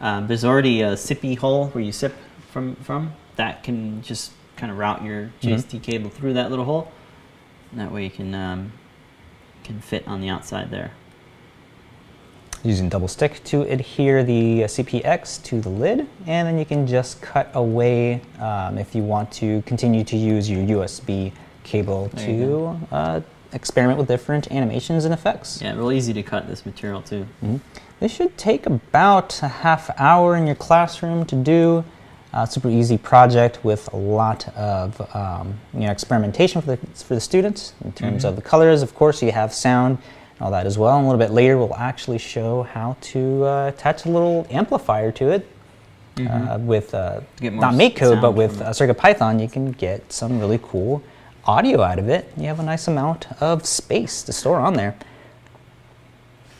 [0.00, 2.14] Um, there's already a sippy hole where you sip
[2.50, 3.14] from from.
[3.36, 6.90] That can just kind of route your JST cable through that little hole.
[7.70, 8.72] And that way you can um,
[9.64, 10.92] can fit on the outside there.
[12.64, 16.86] Using double stick to adhere the uh, CPX to the lid, and then you can
[16.86, 21.32] just cut away um, if you want to continue to use your USB
[21.64, 23.20] cable There to uh,
[23.52, 25.60] experiment with different animations and effects.
[25.60, 27.26] Yeah, real easy to cut this material too.
[27.42, 27.58] Mhm.
[27.98, 31.82] This should take about a half hour in your classroom to do.
[32.32, 37.14] Uh, super easy project with a lot of um, you know experimentation for the, for
[37.16, 38.28] the students in terms Mhm.
[38.28, 38.82] of the colors.
[38.82, 39.98] Of course, you have sound
[40.42, 40.96] all that as well.
[40.96, 45.12] And a little bit later, we'll actually show how to uh, attach a little amplifier
[45.12, 45.48] to it
[46.18, 48.70] uh, with uh, To get not MakeCode, but with uh.
[48.70, 49.40] CircuitPython.
[49.40, 51.02] You can get some really cool
[51.44, 52.30] audio out of it.
[52.36, 54.96] You have a nice amount of space to store on there.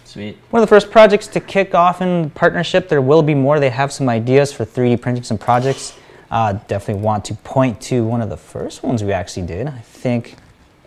[0.04, 0.36] Sweet.
[0.50, 2.88] One of the first projects to kick off in partnership.
[2.88, 3.58] There will be more.
[3.58, 5.94] They have some ideas for 3D printing some projects.
[6.30, 9.66] Uh, definitely want to point to one of the first ones we actually did.
[9.66, 10.36] I think,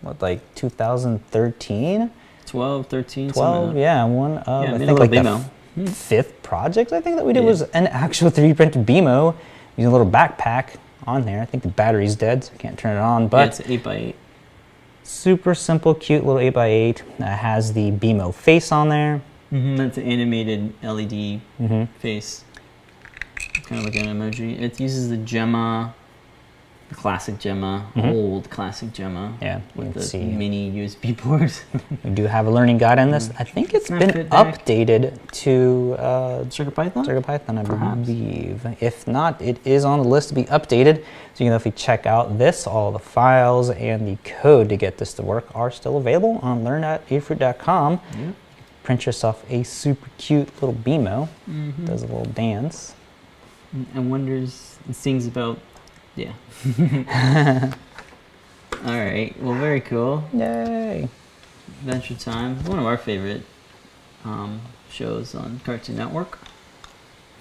[0.00, 2.10] what, like 2013,
[2.46, 3.34] 12, 13, 12?
[3.34, 5.44] something like Yeah, one of, Yeah, I think, like the BMO.
[5.86, 7.50] f- fifth project I think that we did Yeah.
[7.50, 9.34] was an actual 3D printed BMO
[9.76, 11.40] using a little backpack on there.
[11.42, 13.82] I think the battery's dead, so I can't turn it on, but yeah, it's 8
[13.82, 14.14] by 8
[15.02, 17.02] super simple, cute little 8x8.
[17.20, 19.20] Uh, has the BMO face on there.
[19.52, 22.42] Mm-hmm, that's an animated LED hmm face.
[23.64, 24.60] Kind of like an emoji.
[24.60, 26.05] It uses the Gemma, the
[26.92, 28.12] classic Gemma, Mhm.
[28.14, 29.32] old classic Gemma.
[29.42, 30.22] Yeah, you With the see.
[30.24, 31.64] mini USB port.
[32.04, 33.30] We do have a learning guide on this.
[33.38, 34.28] I think it's Snap been Deck.
[34.28, 37.04] updated to uh, CircuitPython?
[37.06, 38.06] CircuitPython, I Perhaps.
[38.06, 38.66] believe.
[38.80, 40.96] If not, it is on the list to be updated.
[41.34, 42.66] So you can definitely check out this.
[42.66, 46.62] All the files and the code to get this to work are still available on
[46.64, 48.00] learn.adafruit.com.
[48.18, 48.30] Yeah.
[48.84, 51.28] Print yourself a super cute little BMO.
[51.50, 51.86] Mhm.
[51.86, 52.94] Does a little dance.
[53.94, 55.58] And wonders and sings about.
[56.16, 56.32] Yeah.
[58.84, 59.34] All right.
[59.40, 60.24] Well, very cool.
[60.32, 61.08] Yay!
[61.80, 62.64] Adventure Time.
[62.64, 63.42] One of our favorite
[64.24, 66.38] um, shows on Cartoon Network.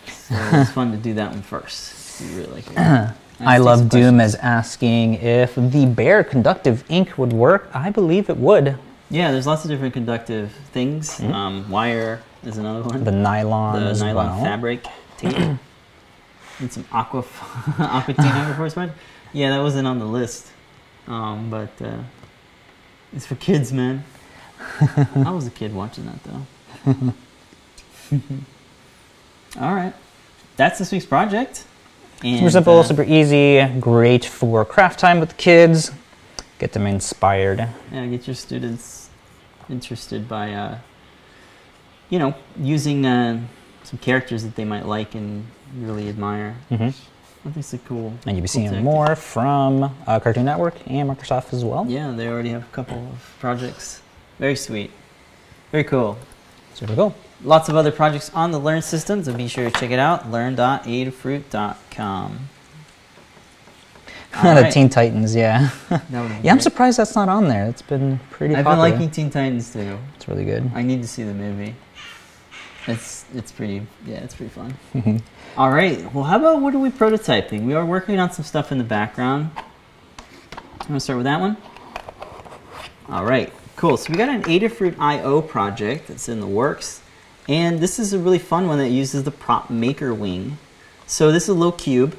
[0.07, 2.21] So it's fun to do that one first.
[2.21, 2.77] Really like it.
[3.39, 7.69] I love Doom as asking if the bare conductive ink would work.
[7.73, 8.77] I believe it would.
[9.09, 11.19] Yeah, there's lots of different conductive things.
[11.19, 11.33] Mhm.
[11.33, 13.03] Um, wire is another one.
[13.03, 14.43] The nylon the nylon well.
[14.43, 14.85] fabric
[15.17, 15.57] tape.
[16.59, 17.23] And some aqua
[17.77, 18.93] aquatina before spread.
[19.33, 20.51] Yeah, that wasn't on the list.
[21.07, 21.97] Um, but uh,
[23.13, 24.03] it's for kids, man.
[25.15, 27.13] I was a kid watching that though.
[29.61, 29.93] All right,
[30.55, 31.65] that's this week's project.
[32.23, 35.91] And, Super simple, uh, super easy, great for craft time with the kids.
[36.59, 37.67] Get them inspired.
[37.91, 39.09] Yeah, get your students
[39.69, 40.77] interested by, uh,
[42.09, 43.41] you know, using uh,
[43.85, 45.45] some characters that they might like and
[45.77, 46.55] really admire.
[46.69, 46.89] hmm
[47.45, 48.11] I think it's a cool.
[48.25, 51.85] And you'll be cool seeing more from uh, Cartoon Network and Microsoft as well.
[51.87, 54.01] Yeah, they already have a couple of projects.
[54.39, 54.89] Very sweet.
[55.71, 56.17] Very cool.
[56.73, 57.13] Super cool.
[57.43, 60.31] Lots of other projects on the Learn system, so be sure to check it out.
[60.31, 62.39] Learn.adafruit.com.
[64.43, 64.73] The right.
[64.73, 65.69] Teen Titans, yeah.
[65.87, 67.67] That would be Yeah, I'm surprised that's not on there.
[67.67, 69.97] It's been pretty I've been liking Teen Titans too.
[70.17, 70.69] It's really good.
[70.75, 71.73] I need to see the movie.
[72.87, 74.75] It's it's pretty yeah, it's pretty fun.
[74.93, 75.21] Mhm.
[75.57, 76.13] All right.
[76.13, 77.65] Well, how about what are we prototyping?
[77.65, 79.49] We are working on some stuff in the background.
[80.81, 81.57] I'm gonna start with that one.
[83.09, 83.51] All right.
[83.75, 83.97] Cool.
[83.97, 87.01] So we got an Adafruit IO project that's in the works,
[87.49, 90.57] and this is a really fun one that uses the prop maker wing.
[91.07, 92.15] So this is a little cube,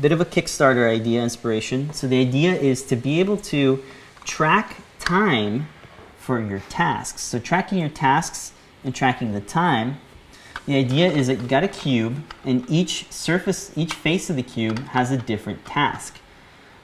[0.00, 1.92] bit of a Kickstarter idea inspiration.
[1.92, 3.82] So the idea is to be able to
[4.24, 5.68] track time
[6.18, 7.22] for your tasks.
[7.22, 8.52] So tracking your tasks
[8.84, 9.98] and tracking the time.
[10.66, 14.42] The idea is that you got a cube and each surface, each face of the
[14.42, 16.20] cube has a different task.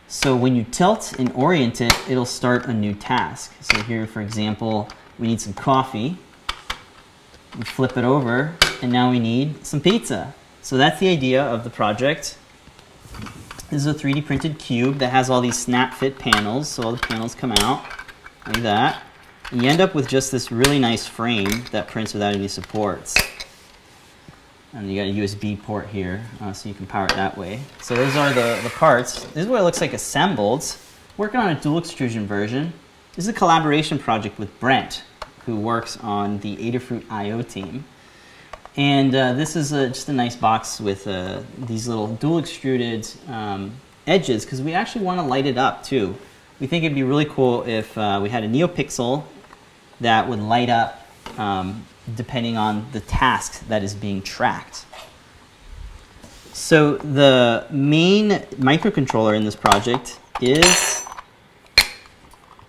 [0.09, 3.55] So when you tilt and orient it, it'll start a new task.
[3.61, 6.17] So here, for example, we need some coffee.
[7.57, 10.35] We flip it over and now we need some pizza.
[10.63, 12.37] So that's the idea of the project.
[13.71, 16.69] This is a 3D printed cube that has all these snap fit panels.
[16.69, 17.85] So all the panels come out
[18.47, 19.03] like that.
[19.51, 23.17] You end up with just this really nice frame that prints without any supports.
[24.75, 27.61] And you got a USB port here, uh, so you can power it that way.
[27.81, 29.25] So those are the, the parts.
[29.25, 30.77] This is what it looks like assembled.
[31.17, 32.75] Working on a dual extrusion version.
[33.15, 35.03] This is a collaboration project with Brent,
[35.47, 37.87] who works on the Adafruit IO team.
[38.77, 43.11] And uh, this is a, just a nice box with uh, these little dual extruded
[43.29, 43.73] um,
[44.07, 46.19] edges because we actually want to light it up too.
[46.61, 49.25] We think it'd be really cool if uh, we had a NeoPixel
[50.01, 51.07] that would light up
[51.39, 51.85] um,
[52.17, 54.85] depending on the task that is being tracked.
[56.53, 61.05] So the main microcontroller in this project is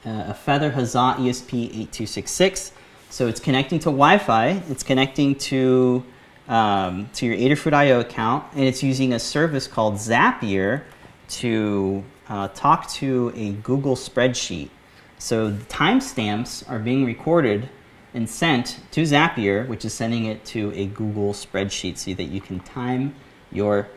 [0.06, 2.72] uh, a Feather Huzzah ESP8266.
[3.10, 6.04] So it's connecting to Wi-Fi, it's connecting to,
[6.48, 10.84] um, to your Adafruit IO account, and it's using a service called Zapier
[11.30, 14.70] to uh, talk to a Google spreadsheet.
[15.19, 17.69] So the timestamps are being recorded
[18.13, 22.39] and sent to Zapier, which is sending it to a Google spreadsheet so that you
[22.39, 23.13] can time
[23.51, 23.89] your,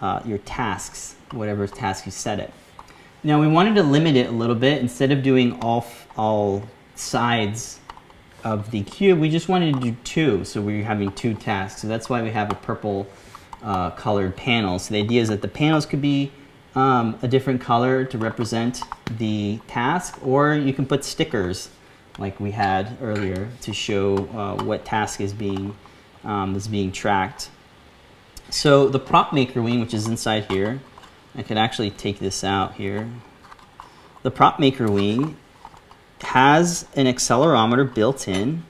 [0.00, 2.52] uh, your tasks, whatever task you set it.
[3.22, 4.80] Now we wanted to limit it a little bit.
[4.80, 7.78] Instead of doing all, all sides
[8.42, 10.44] of the cube, we just wanted to do two.
[10.46, 11.82] So we're having two tasks.
[11.82, 13.06] So that's why we have a purple
[13.62, 14.78] uh, colored panel.
[14.78, 16.32] So the idea is that the panels could be
[16.74, 18.82] um, a different color to represent
[19.18, 21.68] the task, or you can put stickers
[22.18, 25.76] like we had earlier to show uh, what task is being,
[26.24, 27.50] um, is being tracked.
[28.50, 30.80] So the prop maker wing, which is inside here,
[31.34, 33.08] I could actually take this out here.
[34.22, 35.36] The prop maker wing
[36.20, 38.64] has an accelerometer built in.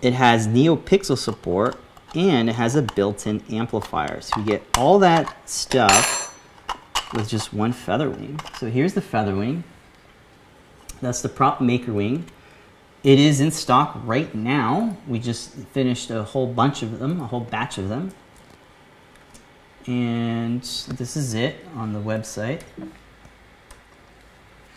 [0.00, 1.78] It has NeoPixel support
[2.14, 4.20] and it has a built-in amplifier.
[4.20, 6.19] So you get all that stuff
[7.14, 8.40] with just one feather wing.
[8.58, 9.64] So here's the feather wing.
[11.00, 12.26] That's the prop maker wing.
[13.02, 14.96] It is in stock right now.
[15.08, 18.12] We just finished a whole bunch of them, a whole batch of them.
[19.86, 22.60] And this is it on the website.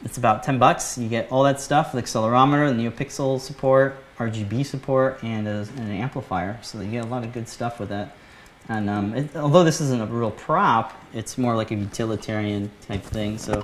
[0.05, 0.97] It's about 10 bucks.
[0.97, 5.79] You get all that stuff, the accelerometer, the NeoPixel support, RGB support, and, a, and,
[5.79, 6.59] an amplifier.
[6.61, 8.15] So you get a lot of good stuff with that.
[8.69, 13.03] And um, it, although this isn't a real prop, it's more like a utilitarian type
[13.03, 13.37] thing.
[13.37, 13.63] So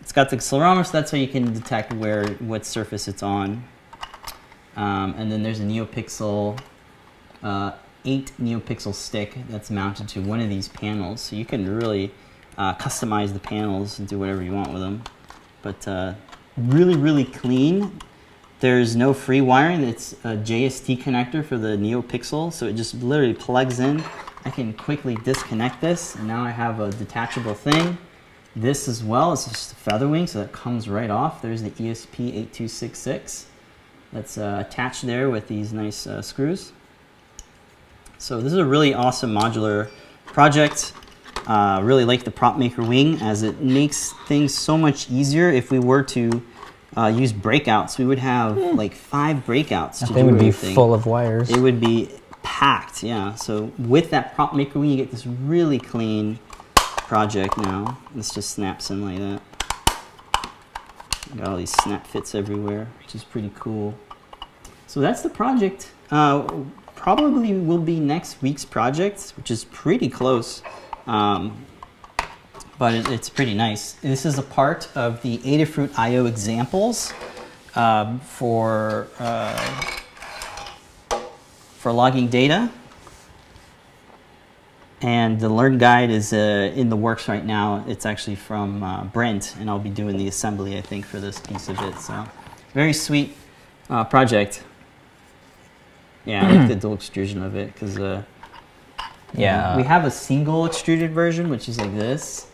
[0.00, 3.64] it's got the accelerometer, so that's how you can detect where what surface it's on.
[4.76, 6.58] Um, and then there's a NeoPixel
[7.42, 7.72] uh,
[8.04, 11.20] 8 NeoPixel stick that's mounted to one of these panels.
[11.20, 12.12] So you can really
[12.56, 15.02] uh, customize the panels and do whatever you want with them.
[15.62, 16.14] But uh,
[16.56, 17.98] really, really clean.
[18.60, 19.84] There's no free wiring.
[19.84, 22.52] It's a JST connector for the NeoPixel.
[22.52, 24.02] So it just literally plugs in.
[24.44, 26.16] I can quickly disconnect this.
[26.16, 27.98] And now I have a detachable thing.
[28.56, 31.40] This as well is just a feather wing, so that comes right off.
[31.40, 33.44] There's the ESP8266
[34.12, 36.72] that's uh, attached there with these nice uh, screws.
[38.18, 39.90] So this is a really awesome modular
[40.26, 40.92] project.
[41.46, 45.70] Uh, really like the prop maker wing as it makes things so much easier if
[45.70, 46.42] we were to
[46.98, 47.96] uh, use breakouts.
[47.96, 48.76] We would have mm.
[48.76, 50.04] like five breakouts.
[50.06, 50.70] To They would everything.
[50.70, 51.48] be full of wires.
[51.48, 52.10] It would be
[52.42, 53.36] packed, yeah.
[53.36, 56.40] So with that prop maker we get this really clean
[56.74, 57.98] project now.
[58.14, 59.42] This just snaps in like that.
[61.36, 63.94] Got all these snap fits everywhere, which is pretty cool.
[64.86, 65.90] So that's the project.
[66.10, 66.64] Uh,
[66.96, 70.62] probably will be next week's project, which is pretty close.
[71.06, 71.64] Um,
[72.78, 73.92] but it, it's pretty nice.
[73.94, 77.12] This is a part of the Adafruit IO examples
[77.74, 79.56] um, for, uh,
[81.78, 82.70] for logging data.
[85.00, 87.84] And the Learn Guide is uh, in the works right now.
[87.86, 91.38] It's actually from uh, Brent, and I'll be doing the assembly, I think, for this
[91.38, 91.96] piece of it.
[92.00, 92.24] So,
[92.74, 93.36] very sweet
[93.88, 94.64] uh, project.
[96.24, 98.24] Yeah, I like the dual extrusion of it because uh,
[99.34, 102.46] yeah, we have a single extruded version, which is like this.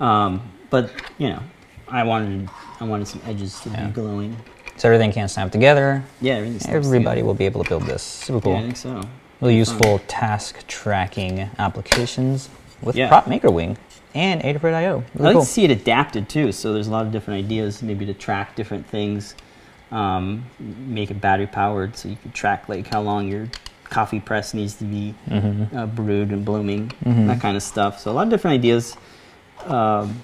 [0.00, 1.42] Um, but you know,
[1.88, 2.48] I wanted
[2.80, 3.86] I wanted some edges to yeah.
[3.86, 4.36] be glowing.
[4.76, 6.04] So everything can snap together.
[6.20, 6.36] Yeah,
[6.68, 7.24] everybody together.
[7.24, 8.02] will be able to build this.
[8.02, 8.52] Super cool.
[8.52, 9.02] Yeah, I think so.
[9.40, 10.06] Really useful fun.
[10.06, 12.48] task tracking applications
[12.80, 13.08] with yeah.
[13.08, 13.76] Prop Maker Wing
[14.14, 14.98] and Adafruit IO.
[14.98, 15.42] Really I like cool.
[15.42, 16.52] to see it adapted too.
[16.52, 19.34] So there's a lot of different ideas, maybe to track different things
[19.90, 23.48] um, make it battery powered so you can track like how long your
[23.90, 25.76] coffee press needs to be mm-hmm.
[25.76, 27.26] uh, brewed and blooming, mm-hmm.
[27.26, 28.00] that kind of stuff.
[28.00, 28.96] So a lot of different ideas.
[29.64, 30.22] Um,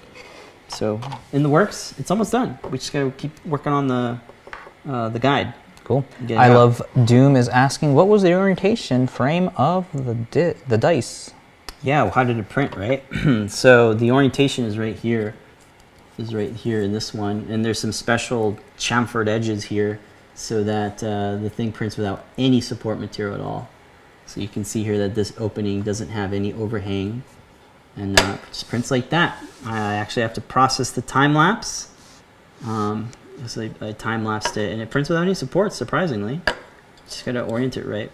[0.67, 0.99] so
[1.31, 2.57] in the works, it's almost done.
[2.69, 4.19] We just gotta keep working on the
[4.87, 5.53] uh, the guide.
[5.83, 6.03] Cool.
[6.29, 6.55] I out.
[6.55, 11.31] love Doom is asking what was the orientation frame of the di- the dice.
[11.83, 13.03] Yeah, well, how did it print, right?
[13.49, 15.35] so the orientation is right here
[16.17, 17.45] is right here in this one.
[17.49, 19.99] And there's some special chamfered edges here
[20.35, 23.69] so that uh, the thing prints without any support material at all.
[24.27, 27.23] So you can see here that this opening doesn't have any overhang
[27.95, 29.41] and uh, just prints like that.
[29.65, 31.89] I actually have to process the time lapse.
[32.65, 33.11] Um,
[33.47, 36.41] so I, I time lapsed it and it prints without any support, surprisingly.
[37.05, 38.11] Just gotta orient it right.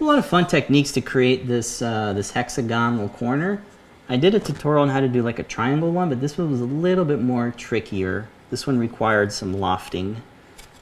[0.00, 3.62] A lot of fun techniques to create this uh, this hexagonal corner.
[4.08, 6.50] I did a tutorial on how to do like a triangle one, but this one
[6.50, 8.28] was a little bit more trickier.
[8.50, 10.22] This one required some lofting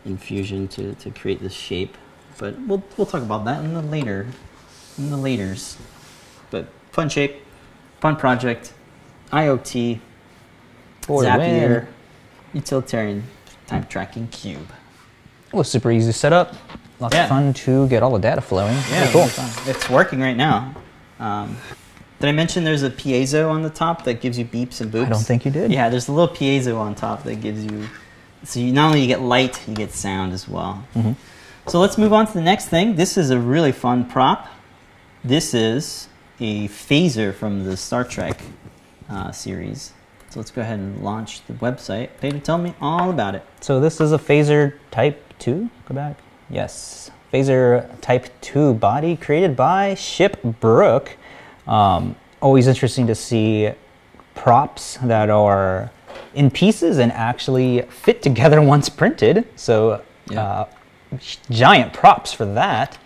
[0.04, 1.96] in Fusion to, to create this shape.
[2.38, 4.26] But we'll, we'll talk about that in the later,
[4.96, 5.76] in the laters.
[6.50, 7.37] But fun shape,
[8.00, 8.72] fun project,
[9.32, 10.00] IoT,
[11.02, 11.87] the Zapier, win.
[12.54, 13.24] utilitarian
[13.66, 14.68] time tracking cube.
[15.48, 16.54] It was super easy to set up.
[17.00, 17.24] Lots Yeah.
[17.24, 18.74] of fun to get all the data flowing.
[18.74, 19.28] Very cool.
[19.66, 20.74] It's working right now.
[21.18, 21.56] Um,
[22.20, 25.06] did I mention there's a piezo on the top that gives you beeps and boops?
[25.06, 25.72] I don't think you did.
[25.72, 27.88] Yeah, there's a little piezo on top that gives you.
[28.44, 30.85] So you not only you get light, you get sound as well.
[30.96, 31.16] Mhm.
[31.66, 32.96] So let's move on to the next thing.
[32.96, 34.46] This is a really fun prop.
[35.24, 36.09] This is
[36.40, 38.40] a phaser from the Star Trek
[39.11, 39.92] uh, series.
[40.31, 42.11] So let's go ahead and launch the website.
[42.20, 43.44] Peter, tell me all about it.
[43.61, 45.68] So this is a phaser type 2.
[45.88, 46.16] Go back.
[46.48, 47.11] Yes.
[47.33, 51.16] Phaser type 2 body created by Ship Brook.
[51.66, 53.70] Um, always interesting to see
[54.35, 55.90] props that are
[56.35, 59.46] in pieces and actually fit together once printed.
[59.57, 60.42] So Yeah.
[60.42, 60.66] uh,
[61.50, 62.98] giant props for that.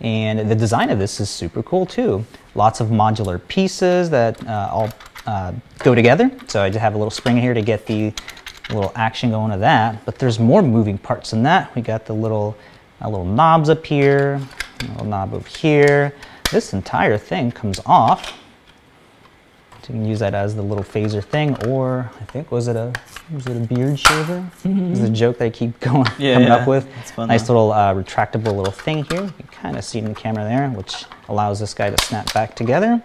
[0.00, 2.24] And the design of this is super cool too.
[2.54, 4.90] Lots of modular pieces that uh, all
[5.26, 6.30] uh, go together.
[6.48, 8.12] So I just have a little spring here to get the
[8.70, 10.04] little action going of that.
[10.06, 11.74] But there's more moving parts than that.
[11.74, 12.56] We got the little
[13.02, 14.40] uh, little knobs up here,
[14.88, 16.14] little knob over here.
[16.50, 18.32] This entire thing comes off.
[19.90, 22.76] So you can use that as the little phaser thing, or I think was it
[22.76, 22.92] a
[23.34, 24.48] was it a beard shaver?
[24.64, 26.54] Is a joke that I keep going Yeah, coming yeah.
[26.56, 26.86] up with.
[27.00, 27.54] It's fun, nice though.
[27.54, 29.22] little uh, retractable little thing here.
[29.24, 32.04] You can kind of see it in the camera there, which allows this guy to
[32.04, 33.02] snap back together.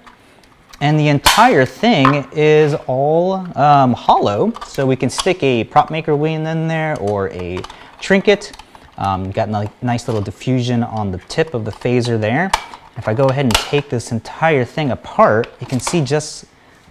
[0.79, 6.15] And the entire thing is all um, hollow, so we can stick a prop maker
[6.15, 7.61] wing in there or a
[7.99, 8.51] trinket.
[8.99, 12.51] Um, got a nice little diffusion on the tip of the phaser there.
[12.95, 16.45] If I go ahead and take this entire thing apart, you can see just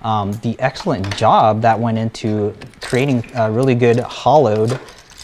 [0.05, 4.79] um, the excellent job that went into creating a really good hollowed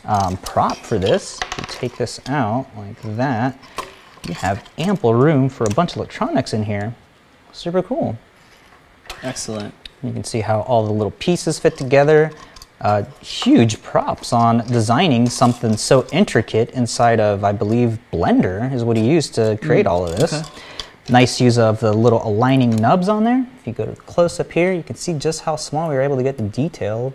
[0.07, 1.39] um, prop for this.
[1.59, 3.59] You take this out like that,
[4.27, 6.95] you have ample room for a bunch of electronics in here.
[7.53, 8.19] Super cool.
[9.23, 9.75] Excellent.
[10.03, 12.33] You can see how all the little pieces fit together.
[12.81, 18.97] Uh, huge props on designing something so intricate inside of, I believe, Blender is what
[18.97, 20.33] he used to create all of this.
[20.33, 20.49] okay.
[21.11, 23.45] Nice use of the little aligning nubs on there.
[23.61, 26.03] If you go to close up here, you can see just how small we were
[26.03, 27.13] able to get the detail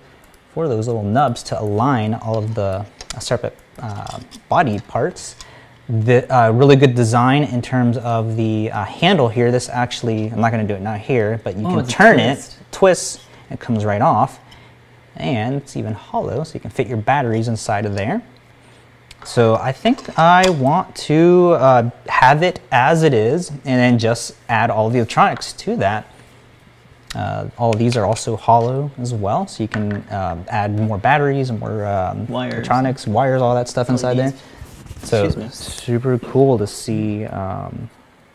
[0.53, 5.37] for those little nubs to align all of the uh, separate uh, body parts.
[5.87, 9.49] The uh, really good design in terms of the uh, handle here.
[9.49, 12.15] This actually, I'm not going to do it now here, but you Oh, can turn
[12.15, 12.57] twist.
[12.59, 14.39] it, twist, it comes right off,
[15.15, 18.21] and it's even hollow, so you can fit your batteries inside of there.
[19.25, 24.35] So I think I want to uh, have it as it is, and then just
[24.49, 26.07] add all the electronics to that.
[27.15, 30.97] Uh, all of these are also hollow as well, so you can um, add more
[30.97, 32.53] batteries and more um, Wires.
[32.53, 34.33] electronics, wires, all that stuff inside there.
[35.01, 37.89] So super cool to see um,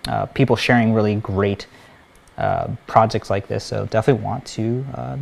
[0.08, 1.66] uh, people sharing really great
[2.38, 3.64] uh, projects like this.
[3.64, 5.16] So definitely want to uh,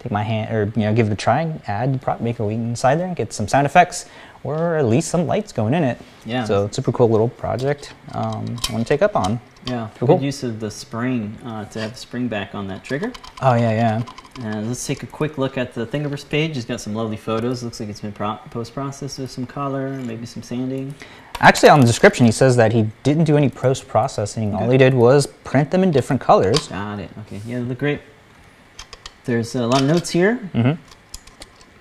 [0.00, 1.42] take my hand or you know give it a try.
[1.42, 4.06] And add prop a wing inside there and get some sound effects
[4.44, 5.98] or at least some lights going in it.
[6.24, 6.44] Yeah.
[6.44, 7.94] So super cool little project.
[8.12, 9.40] Um, I want to take up on.
[9.66, 9.88] Yeah.
[9.98, 10.08] Cool.
[10.18, 13.12] Good use of the spring uh, to have the spring back on that trigger.
[13.40, 14.02] Oh yeah, yeah.
[14.42, 16.56] And let's take a quick look at the Thingiverse page.
[16.56, 17.62] It's got some lovely photos.
[17.62, 20.94] Looks like it's been post-processed with some color, maybe some sanding.
[21.40, 24.54] Actually, on the description, he says that he didn't do any post processing.
[24.54, 26.68] All he did was print them in different colors.
[26.68, 27.10] Got it.
[27.20, 27.40] Okay.
[27.46, 28.00] Yeah, they look great.
[29.24, 30.36] There's a lot of notes here.
[30.52, 30.80] Mm-hmm.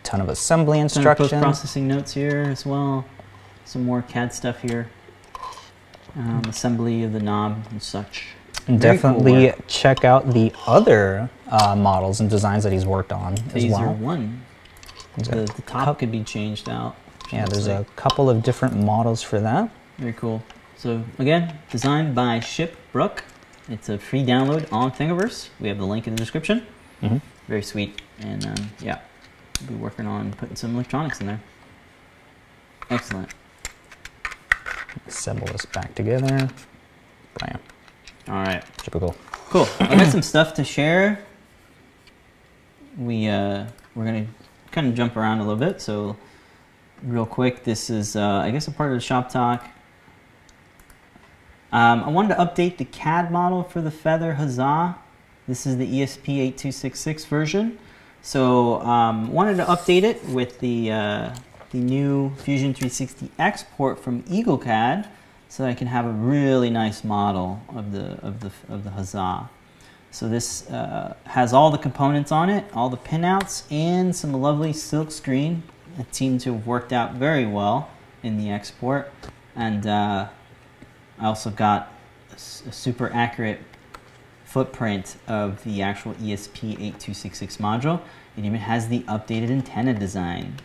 [0.04, 1.32] Ton of assembly instructions.
[1.32, 3.06] post-processing notes here as well.
[3.66, 4.90] Some more CAD stuff here.
[6.16, 8.28] Um, assembly of the knob and such.
[8.68, 13.12] And Very cool definitely check out the other uh, models and designs that he's worked
[13.12, 13.94] on as well.
[13.96, 14.42] one.
[15.16, 16.96] There's The, the top could be changed out.
[17.32, 17.88] yeah, there's like.
[17.88, 19.70] a couple of different models for that.
[19.98, 20.44] Very cool.
[20.78, 23.24] So again, designed by Ship Brook.
[23.70, 25.50] It's a free download on Thingiverse.
[25.60, 26.66] We have the link in the description.
[27.02, 27.22] Mm -hmm.
[27.48, 28.02] Very sweet.
[28.22, 28.98] And um, yeah,
[29.68, 31.42] be working on putting some electronics in there.
[32.90, 33.30] Excellent.
[35.08, 36.50] Assemble this back together.
[37.40, 37.60] Bam.
[38.28, 38.64] All right.
[38.84, 39.00] Super
[39.50, 39.68] cool.
[39.80, 41.20] I got some stuff to share.
[42.98, 44.28] We uh, we're gonna
[44.72, 45.82] kind of jump around a little bit.
[45.82, 46.16] So
[47.02, 49.68] real quick, this is uh, I guess a part of the shop talk.
[51.72, 54.96] Um, I wanted to update the CAD model for the Feather Huzzah.
[55.48, 57.80] This is the E ESP8266 version.
[58.26, 61.36] So um, wanted to update it with the uh,
[61.72, 65.08] the new Fusion 360 export from EagleCAD.
[65.50, 69.50] so I can have a really nice model of the of the of the Huzzah.
[70.12, 74.72] So this uh, has all the components on it, all the pinouts, and some lovely
[74.72, 75.64] silk screen.
[76.00, 77.90] It seemed to have worked out very well
[78.22, 79.12] in the export,
[79.54, 80.28] and uh,
[81.20, 81.92] I also got
[82.34, 83.60] a super accurate
[84.54, 88.00] footprint of the actual E ESP8266 module.
[88.38, 90.58] It even has the updated antenna design.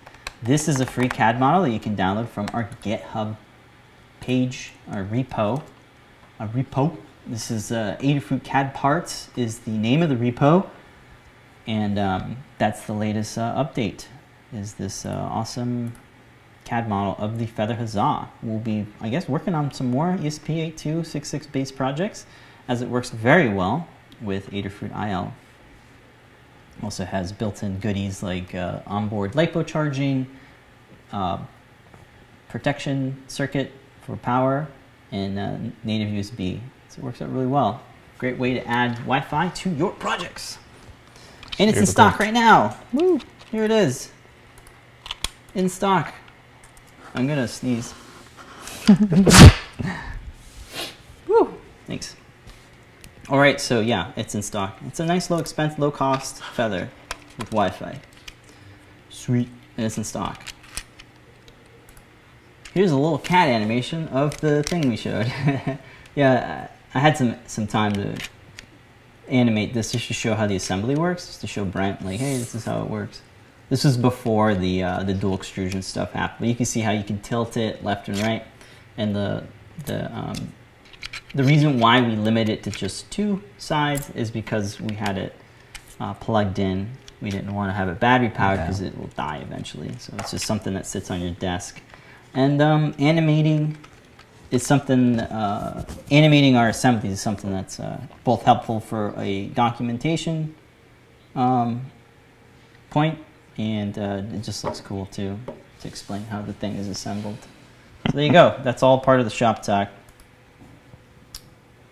[0.43, 3.39] This is a free CAD model that you can download from our GitHub
[4.21, 5.63] page or repo.
[6.39, 6.99] A repo.
[7.27, 10.69] This is uh, Adafruit CAD Parts is the name of the repo,
[11.67, 14.05] and um, that's the latest uh, update.
[14.53, 15.95] Is this uh, awesome
[16.67, 18.29] CAD model of the Feather Huzzah?
[18.43, 22.27] We'll be, I guess, working on some more E ESP8266 based projects,
[22.69, 23.89] as it works very well
[24.21, 25.33] with Adafruit IO.
[26.83, 30.27] Also has built-in goodies like uh, onboard LiPo charging,
[31.13, 31.39] uh,
[32.49, 34.69] protection circuit for power,
[35.11, 36.61] and uh, native USB.
[36.89, 37.83] So it works out really well.
[38.19, 40.59] Great way to add Wi-Fi to your projects.
[41.59, 42.77] And it's in stock right now.
[42.93, 43.21] Woo!
[43.51, 44.13] Here it is.
[45.55, 46.15] In stock.
[47.15, 47.95] I'm gonna sneeze.
[51.27, 51.55] Woo!
[51.87, 52.15] Thanks.
[53.31, 54.79] All right, so yeah, it's in stock.
[54.87, 56.89] It's a nice, low expense, low cost feather
[57.37, 58.01] with Wi-Fi.
[59.11, 60.49] Sweet, and it's in stock.
[62.73, 65.27] Here's a little CAD animation of the thing we showed.
[66.15, 68.17] yeah, I had some some time to
[69.29, 72.39] animate this just to show how the assembly works, just to show Brent like, hey,
[72.39, 73.21] this is how it works.
[73.69, 76.93] This was before the uh, the dual extrusion stuff happened, but you can see how
[76.93, 78.45] you can tilt it left and right,
[78.97, 79.45] and the
[79.85, 80.55] the um,
[81.35, 85.35] the reason why we limit it to just two sides is because we had it
[86.01, 86.91] uh, plugged in.
[87.21, 88.67] We didn't want to have it battery powered Okay.
[88.67, 89.93] because it will die eventually.
[89.99, 91.81] So it's just something that sits on your desk.
[92.35, 93.77] And um, animating
[94.51, 100.55] is something, uh, animating our assemblies is something that's uh, both helpful for a documentation
[101.35, 101.83] um,
[102.91, 103.19] point
[103.59, 105.39] and uh, it just looks cool too
[105.81, 107.39] to explain how the thing is assembled.
[108.07, 108.59] So there you go.
[108.63, 109.91] That's all part of the shop talk.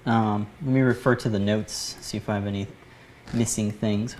[0.06, 2.68] Um, let me refer to the notes, see if I have any
[3.34, 4.14] missing things.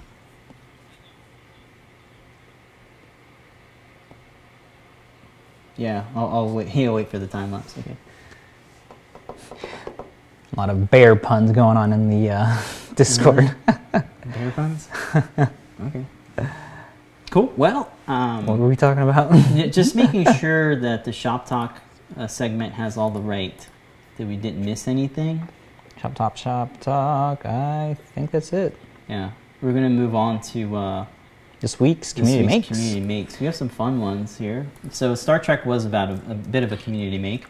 [5.77, 6.69] Yeah, I'll, I'll wait.
[6.77, 7.77] He'll wait for the time lapse.
[7.79, 7.97] Okay.
[9.29, 12.63] A lot of bear puns going on in the uh,
[12.97, 13.55] Discord.
[13.93, 14.89] Bear puns.
[15.39, 16.05] okay.
[17.31, 17.53] Cool.
[17.57, 19.33] Well, um, what were we talking about?
[19.71, 21.81] Just making sure that the shop talk
[22.17, 23.69] uh, segment has all the right,
[24.17, 25.47] that we didn't miss anything.
[26.01, 27.45] Shop top shop talk.
[27.47, 28.77] I think that's it.
[29.09, 29.31] Yeah,
[29.63, 31.07] we're gonna move on to uh,
[31.61, 32.69] This week's this community week's makes.
[32.69, 33.41] community makes.
[33.41, 34.67] We have some fun ones here.
[34.91, 37.47] So Star Trek was about a, a bit of a community make.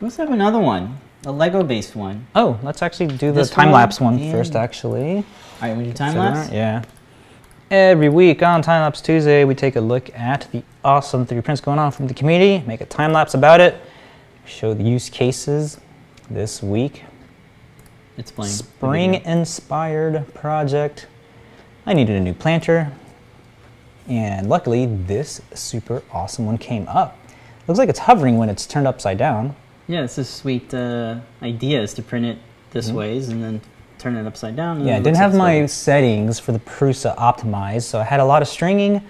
[0.00, 2.26] We also have another one, a Lego-based one.
[2.34, 4.56] Oh, let's actually do the This time lapse one one first.
[4.56, 5.24] Actually, All
[5.62, 6.50] right, we do time lapse.
[6.52, 6.82] Yeah.
[7.70, 11.62] Every week on Time Lapse Tuesday, we take a look at the awesome 3D prints
[11.62, 13.76] going on from the community, make a time lapse about it,
[14.44, 15.80] show the use cases
[16.28, 17.04] this week.
[18.16, 18.52] It's playing.
[18.52, 21.06] Spring inspired project.
[21.86, 22.92] I needed a new planter,
[24.08, 27.18] and luckily, this super awesome one came up.
[27.66, 29.56] Looks like it's hovering when it's turned upside down.
[29.88, 32.38] Yeah, it's a sweet uh, idea is to print it
[32.70, 33.60] this ways and then
[33.98, 34.84] turn it upside down.
[34.84, 38.24] Yeah, I didn't have my like- settings for the Prusa optimized, so I had a
[38.24, 39.02] lot of stringing.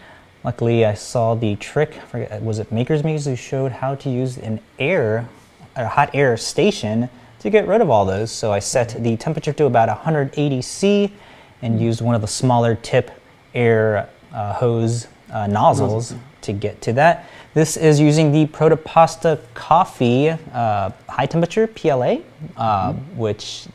[0.45, 1.97] Luckily, I saw the trick.
[1.97, 5.29] I forget, was it Maker's Muse who showed how to use an air,
[5.77, 7.09] a hot air station
[7.43, 8.31] to get rid of all those.
[8.31, 11.13] So I set the temperature to about 180 C
[11.61, 13.11] and used one of the smaller tip
[13.53, 17.29] air uh, hose uh, nozzles to get to that.
[17.55, 22.19] This is using the Protopasta Coffee uh, high temperature PLA,
[22.57, 23.67] uh, which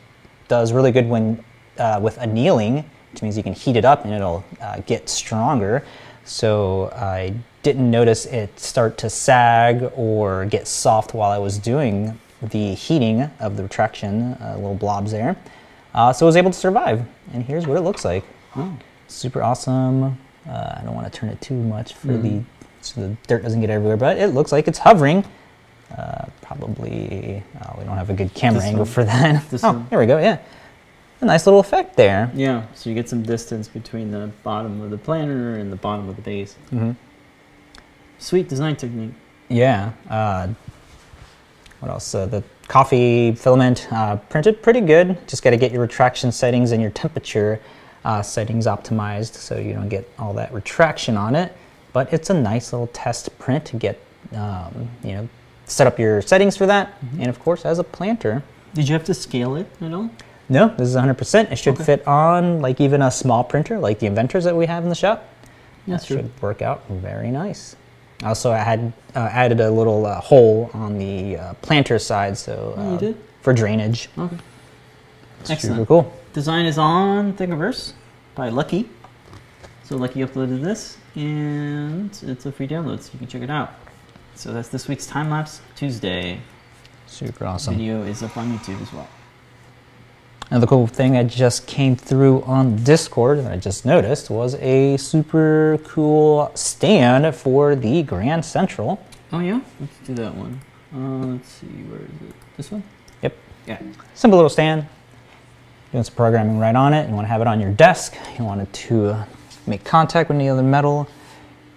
[0.47, 1.43] does really good when
[1.78, 5.84] uh, with annealing, which means you can heat it up and it'll uh, get stronger.
[6.24, 12.18] So I didn't notice it start to sag or get soft while I was doing
[12.41, 15.35] the heating of the retraction, uh, little blobs there.
[15.93, 18.23] Uh, so I was able to survive, and here's what it looks like.
[18.55, 18.77] Oh.
[19.07, 20.17] Super awesome.
[20.47, 22.43] Uh, I don't want to turn it too much for the
[22.81, 25.25] so the dirt doesn't get everywhere, but it looks like it's hovering.
[25.95, 28.93] Uh, probably, oh, we don't have a good camera This angle one?
[28.93, 29.43] for that.
[29.49, 29.88] This oh, one?
[29.89, 30.17] here we go.
[30.19, 30.39] Yeah,
[31.21, 32.31] a nice little effect there.
[32.33, 36.07] Yeah, so you get some distance between the bottom of the planner and the bottom
[36.09, 36.55] of the base.
[36.71, 36.95] Mm -hmm.
[38.19, 39.13] Sweet design technique.
[39.49, 39.91] Yeah.
[41.80, 42.13] What else?
[42.15, 45.17] Uh, the coffee filament uh, printed pretty good.
[45.28, 47.59] Just got to get your retraction settings and your temperature
[48.03, 51.55] uh, settings optimized so you don't get all that retraction on it.
[51.93, 53.99] But it's a nice little test print to get,
[54.36, 55.30] um, you know,
[55.65, 58.41] set up your settings for that, and of course, as a planter.
[58.73, 60.09] Did you have to scale it at all?
[60.49, 61.51] No, this is 100%.
[61.51, 61.84] It should Okay.
[61.84, 64.95] fit on like even a small printer, like the inventors that we have in the
[64.95, 65.28] shop.
[65.88, 66.17] That's that true.
[66.23, 67.75] should work out very nice.
[68.24, 72.74] Also, I had uh, added a little uh, hole on the uh, planter side, so
[72.76, 73.18] Oh, uh, did?
[73.41, 74.09] for drainage.
[74.18, 74.38] Okay.
[75.41, 75.78] It's Excellent.
[75.78, 76.13] Super cool.
[76.34, 77.93] Design is on Thingiverse
[78.36, 78.89] by Lucky.
[79.84, 83.72] So Lucky uploaded this, and it's a free download, so you can check it out.
[84.36, 86.41] So that's this week's time lapse Tuesday.
[87.05, 87.76] Super awesome.
[87.76, 89.07] Video is up on YouTube as well.
[90.50, 94.95] Another cool thing that just came through on Discord that I just noticed was a
[94.95, 99.06] super cool stand for the Grand Central.
[99.34, 100.62] Oh yeah, let's do that one.
[100.95, 102.36] Uh, let's see, where is it?
[102.56, 102.82] This one?
[103.24, 103.36] Yep.
[103.68, 103.82] Yeah.
[104.14, 104.88] Simple little stand.
[105.91, 107.10] Doing some programming right on it.
[107.10, 108.16] You want to have it on your desk.
[108.39, 109.26] You want it to uh,
[109.66, 111.10] make contact with any other metal.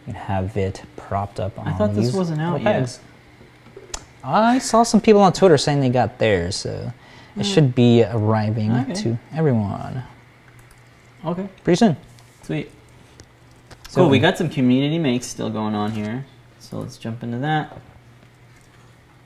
[0.07, 1.75] You can have it propped up on these.
[1.75, 3.01] I thought this wasn't out yet.
[4.23, 6.93] I saw some people on Twitter saying they got theirs, so
[7.41, 8.95] it should be arriving Okay.
[8.95, 10.03] to everyone
[11.25, 11.97] Okay, pretty soon.
[12.43, 12.71] sweet.
[13.89, 14.11] So- cool.
[14.11, 16.25] We got some community makes still going on here,
[16.59, 17.77] so let's jump into that.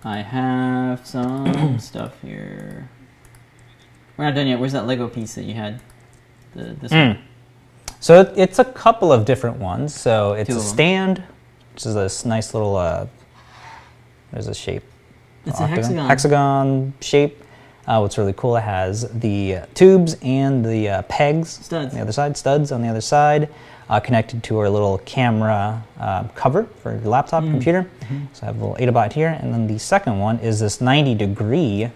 [0.04, 2.88] I have some stuff here.
[4.16, 4.58] We're not done yet.
[4.60, 5.80] Where's that Lego piece that you had?
[6.54, 7.16] The this Mm.
[7.16, 7.18] one.
[8.00, 9.94] So it, it's a couple of different ones.
[9.94, 11.22] So it's Two a stand,
[11.72, 12.76] which is this nice little.
[12.76, 13.06] Uh,
[14.30, 14.82] there's a shape.
[15.46, 16.06] It's a hexagon.
[16.08, 17.42] Hexagon shape.
[17.86, 21.92] Uh, what's really cool, it has the tubes and the uh, pegs Studs.
[21.92, 23.48] on the other side, studs on the other side,
[23.90, 27.50] uh, connected to our little camera uh, cover for your laptop Mm.
[27.50, 27.82] computer.
[28.00, 28.24] Mm-hmm.
[28.32, 31.14] So I have a little Adabot here, and then the second one is this 90
[31.14, 31.88] degree uh,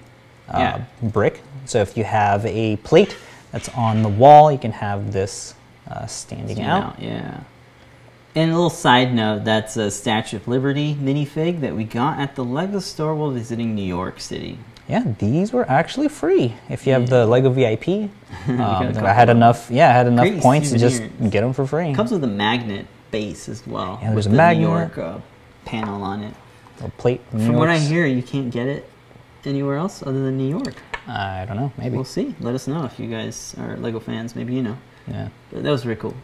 [0.59, 0.81] Yeah.
[1.03, 1.41] brick.
[1.65, 3.17] So if you have a plate
[3.51, 5.55] that's on the wall, you can have this
[5.91, 6.85] uh, standing out.
[6.85, 7.41] out, Yeah.
[8.35, 12.37] And a little side note, that's a Statue of Liberty minifig that we got at
[12.37, 14.59] the Lego store while visiting New York City.
[14.89, 16.55] Yeah, these were actually free.
[16.71, 17.89] If you have the Lego VIP,
[18.49, 19.71] um, I had enough.
[19.71, 21.91] Yeah, I had enough Great points to just get them for free.
[21.91, 23.99] It comes with a magnet base as well.
[24.01, 24.69] Yeah, there's with a the magnet.
[24.69, 25.19] New York uh,
[25.67, 26.35] panel on it.
[26.81, 27.21] A plate.
[27.31, 28.89] from From what I hear, you can't get it
[29.45, 30.75] anywhere else other than New York.
[31.07, 31.73] I don't know.
[31.77, 31.97] Maybe.
[31.97, 32.35] We'll see.
[32.41, 34.35] Let us know if you guys are Lego fans.
[34.37, 34.77] Maybe you know.
[35.07, 35.29] Yeah.
[35.51, 36.15] But that was very cool.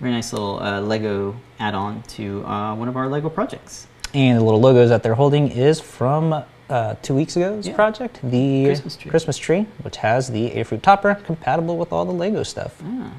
[0.00, 3.86] Very nice little uh, Lego add-on to uh, one of our Lego projects.
[4.12, 7.74] And the little logos that they're holding is from uh, two weeks ago's Yeah.
[7.74, 9.10] project, the Christmas tree.
[9.10, 12.80] Christmas tree, which has the Adafruit topper, compatible with all the Lego stuff.
[12.84, 13.10] Ah.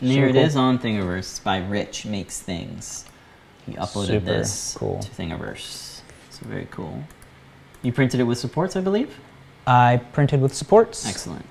[0.00, 3.04] And here it Super is on Thingiverse by Rich Makes Things.
[3.66, 5.00] He uploaded Super this cool.
[5.00, 6.00] to Thingiverse.
[6.30, 7.04] So very cool.
[7.82, 9.18] You printed it with supports, I believe.
[9.66, 11.46] I printed with supports, Excellent.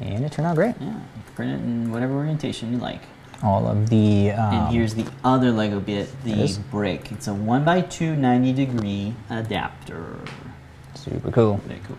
[0.00, 0.74] and it turned out great.
[0.80, 1.00] Yeah,
[1.34, 3.00] print it in whatever orientation you like.
[3.42, 7.12] All of the um, And here's the other Lego bit, the brick.
[7.12, 10.16] It's a 1 by 2 90 degree adapter.
[10.94, 11.58] super cool.
[11.66, 11.96] Very cool.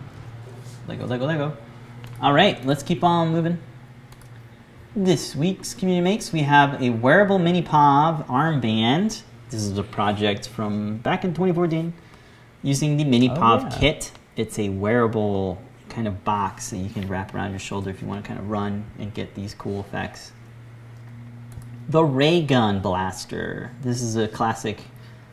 [0.86, 1.56] Lego, Lego, Lego.
[2.20, 3.58] All right, let's keep on moving.
[4.94, 9.22] This week's community makes we have a wearable mini POV armband.
[9.48, 11.92] This is a project from back in 2014
[12.62, 13.78] using the mini Oh, POV yeah.
[13.78, 14.12] kit.
[14.36, 18.08] It's a wearable kind of box that you can wrap around your shoulder if you
[18.08, 20.32] want to kind of run and get these cool effects.
[21.90, 23.72] The Ray Gun Blaster.
[23.82, 24.76] This is a classic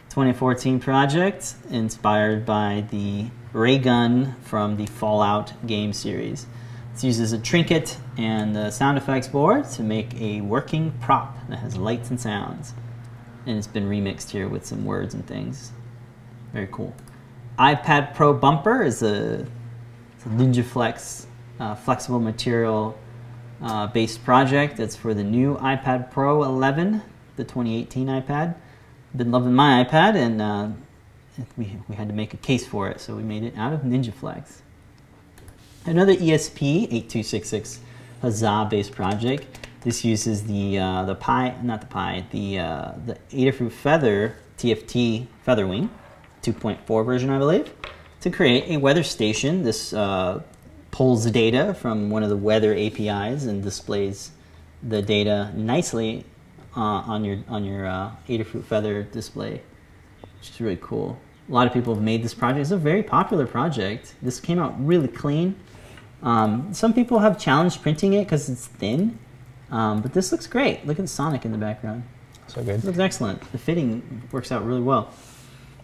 [0.09, 6.47] 2014 project inspired by the ray gun from the Fallout game series.
[6.95, 11.59] It uses a trinket and the sound effects board to make a working prop that
[11.59, 12.73] has lights and sounds.
[13.45, 15.73] And it's been remixed here with some words and things.
[16.53, 16.95] Very cool.
[17.59, 19.45] iPad Pro bumper is a,
[20.25, 21.27] a Ninja
[21.59, 22.97] uh, flexible material
[23.61, 24.77] uh, based project.
[24.77, 27.01] That's for the new iPad Pro 11,
[27.35, 28.55] the 2018 iPad.
[29.15, 30.69] Been loving my iPad, and uh,
[31.55, 33.81] we, we had to make a case for it, so we made it out of
[33.81, 34.61] Ninja Flex.
[35.85, 37.79] Another E ESP 8266
[38.21, 39.45] Huzzah based project.
[39.81, 45.27] This uses the uh, the Pi, not the Pi, the uh, the Adafruit Feather TFT
[45.45, 45.89] Featherwing
[46.41, 47.71] 2.4 version, I believe,
[48.21, 49.63] to create a weather station.
[49.63, 50.41] This uh,
[50.97, 54.31] pulls data from one of the weather APIs and displays
[54.81, 56.25] the data nicely
[56.75, 59.61] uh, on your on your uh, Adafruit Feather display,
[60.39, 61.19] which is really cool.
[61.49, 62.61] A lot of people have made this project.
[62.61, 64.15] It's a very popular project.
[64.23, 65.55] This came out really clean.
[66.23, 69.19] Um, some people have challenged printing it because it's thin,
[69.69, 70.87] um, but this looks great.
[70.87, 72.05] Look at the Sonic in the background.
[72.47, 72.79] So good.
[72.79, 73.39] It looks excellent.
[73.51, 75.13] The fitting works out really well.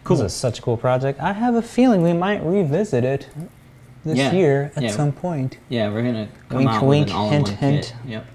[0.02, 0.16] Cool.
[0.16, 1.20] This is such a cool project.
[1.20, 3.28] I have a feeling we might revisit it
[4.04, 4.32] this Yeah.
[4.32, 4.90] year at Yeah.
[4.90, 5.58] some point.
[5.68, 7.82] Yeah, we're gonna come Wink, out wink, with an hint, hint.
[7.82, 7.94] kit.
[8.06, 8.26] Yep.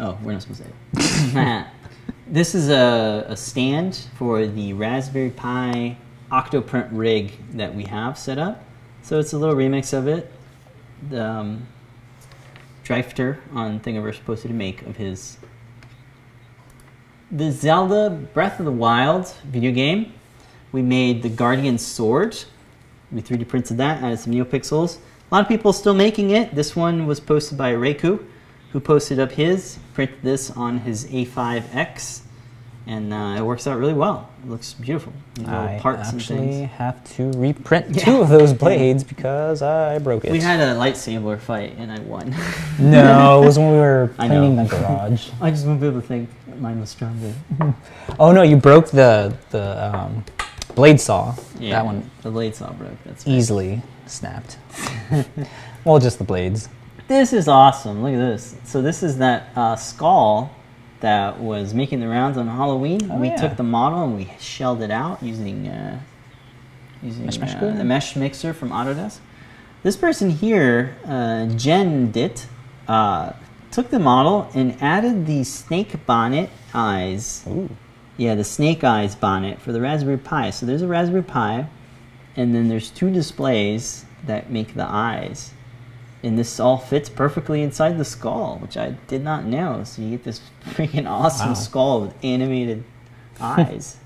[0.00, 0.62] Oh, we're not supposed
[0.94, 1.60] to say.
[1.60, 1.66] it.
[2.26, 5.96] this is a, a stand for the Raspberry Pi
[6.30, 8.64] Octoprint rig that we have set up.
[9.02, 10.32] So it's a little remix of it.
[11.08, 11.66] The um,
[12.84, 15.38] Drifter on Thingiverse posted a make of his.
[17.30, 20.12] The Zelda Breath of the Wild video game.
[20.72, 22.36] We made the Guardian Sword.
[23.12, 24.98] We 3D printed that, added some NeoPixels.
[25.30, 26.54] A lot of people still making it.
[26.54, 28.24] This one was posted by Reiku,
[28.72, 32.20] who posted up his, printed this on his A5X,
[32.86, 34.28] and uh, it works out really well.
[34.44, 35.12] It looks beautiful.
[35.46, 38.04] I actually have to reprint Yeah.
[38.04, 40.32] two of those blades because I broke it.
[40.32, 42.34] We had a lightsaber fight, and I won.
[42.80, 45.30] no, it was when we were cleaning the garage.
[45.40, 47.32] I just want people to think mine was stronger.
[48.18, 50.24] Oh no, you broke the the um,
[50.80, 51.34] blade saw.
[51.58, 53.02] Yeah, That one The blade saw broke.
[53.04, 53.36] That's right.
[53.36, 54.56] easily snapped.
[55.84, 56.68] well, just the blades.
[57.06, 58.02] This is awesome.
[58.02, 58.56] Look at this.
[58.64, 60.54] So this is that uh, skull
[61.00, 63.10] that was making the rounds on Halloween.
[63.10, 63.36] Oh, we yeah.
[63.36, 66.00] took the model and we shelled it out using uh,
[67.02, 67.76] using Mesh Mesh uh, Glue?
[67.76, 69.18] the mesh mixer from Autodesk.
[69.82, 72.46] This person here, uh, Jen Dit,
[72.88, 73.32] uh,
[73.70, 77.44] took the model and added the snake bonnet eyes.
[77.48, 77.68] Ooh.
[78.20, 80.50] Yeah, the snake eyes bonnet for the Raspberry Pi.
[80.50, 81.66] So there's a Raspberry Pi,
[82.36, 85.52] and then there's two displays that make the eyes.
[86.22, 89.84] And this all fits perfectly inside the skull, which I did not know.
[89.84, 91.54] So you get this freaking awesome Wow.
[91.54, 92.84] skull with animated
[93.40, 93.96] eyes.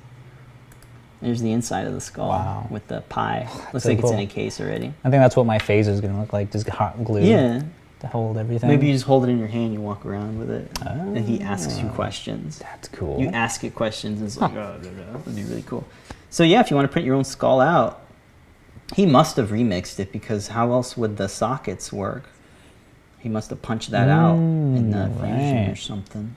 [1.20, 2.68] There's the inside of the skull Wow.
[2.70, 3.48] with the Pi.
[3.72, 4.94] Looks so like it's in a case already.
[5.02, 6.52] I think that's what my phase is gonna look like.
[6.52, 7.62] Just hot glue Yeah.
[8.04, 8.68] To hold everything.
[8.68, 11.40] Maybe you just hold it in your hand, you walk around with it, and he
[11.40, 12.58] asks you questions.
[12.58, 13.20] that's cool.
[13.20, 14.78] You ask it questions, and it's like, oh, blah.
[14.78, 15.84] that'd be really cool.
[16.30, 18.00] So yeah, if you want to print your own skull out,
[18.94, 22.24] he must have remixed it because how else would the sockets work?
[23.18, 26.34] He must have punched that out in the Mm, fusion or something.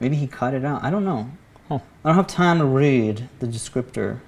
[0.00, 0.82] Maybe he cut it out.
[0.82, 1.30] I don't know.
[1.68, 1.78] Huh.
[2.04, 4.18] I don't have time to read the descriptor.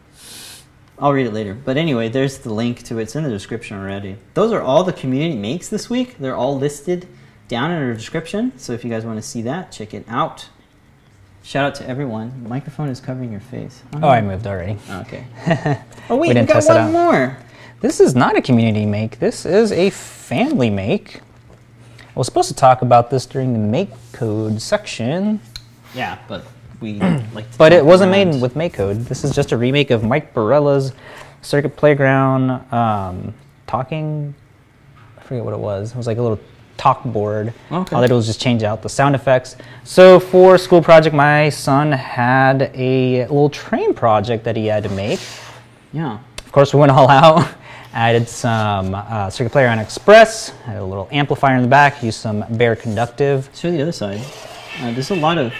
[0.99, 1.55] I'll read it later.
[1.55, 3.03] But anyway, there's the link to it.
[3.03, 4.17] It's in the description already.
[4.35, 6.17] Those are all the community makes this week.
[6.19, 7.07] They're all listed
[7.49, 8.53] down in our description.
[8.59, 10.49] So if you guys want to see that, check it out.
[11.43, 12.43] Shout out to everyone.
[12.43, 13.83] The microphone is covering your face.
[14.03, 14.79] Oh, I moved already.
[14.89, 15.27] Oh, okay.
[16.11, 16.91] oh wait, we, didn't got one out.
[16.91, 17.39] more.
[17.81, 19.19] This is not a community make.
[19.19, 21.21] This is a family make.
[22.01, 25.41] I was supposed to talk about this during the make code section,
[25.95, 26.45] Yeah, but
[26.81, 26.95] we
[27.35, 27.45] like.
[27.57, 28.33] But it wasn't around.
[28.33, 29.07] made with MakeCode.
[29.07, 30.93] This is just a remake of Mike Barela's
[31.43, 33.35] Circuit Playground um,
[33.67, 34.35] talking.
[35.19, 35.93] I forget what it was.
[35.93, 36.41] It was like a little
[36.77, 37.53] talk board.
[37.71, 37.95] Okay.
[37.95, 39.57] All they did was just change out the sound effects.
[39.85, 44.89] So for school project, my son had a little train project that he had to
[44.91, 45.21] make.
[45.93, 46.19] Yeah.
[46.45, 47.49] Of course, we went all out,
[47.93, 52.45] added some uh, Circuit Playground Express, had a little amplifier in the back, used some
[52.53, 53.49] bare conductive.
[53.55, 54.21] Show the other side.
[54.81, 55.53] Uh, there's a lot of.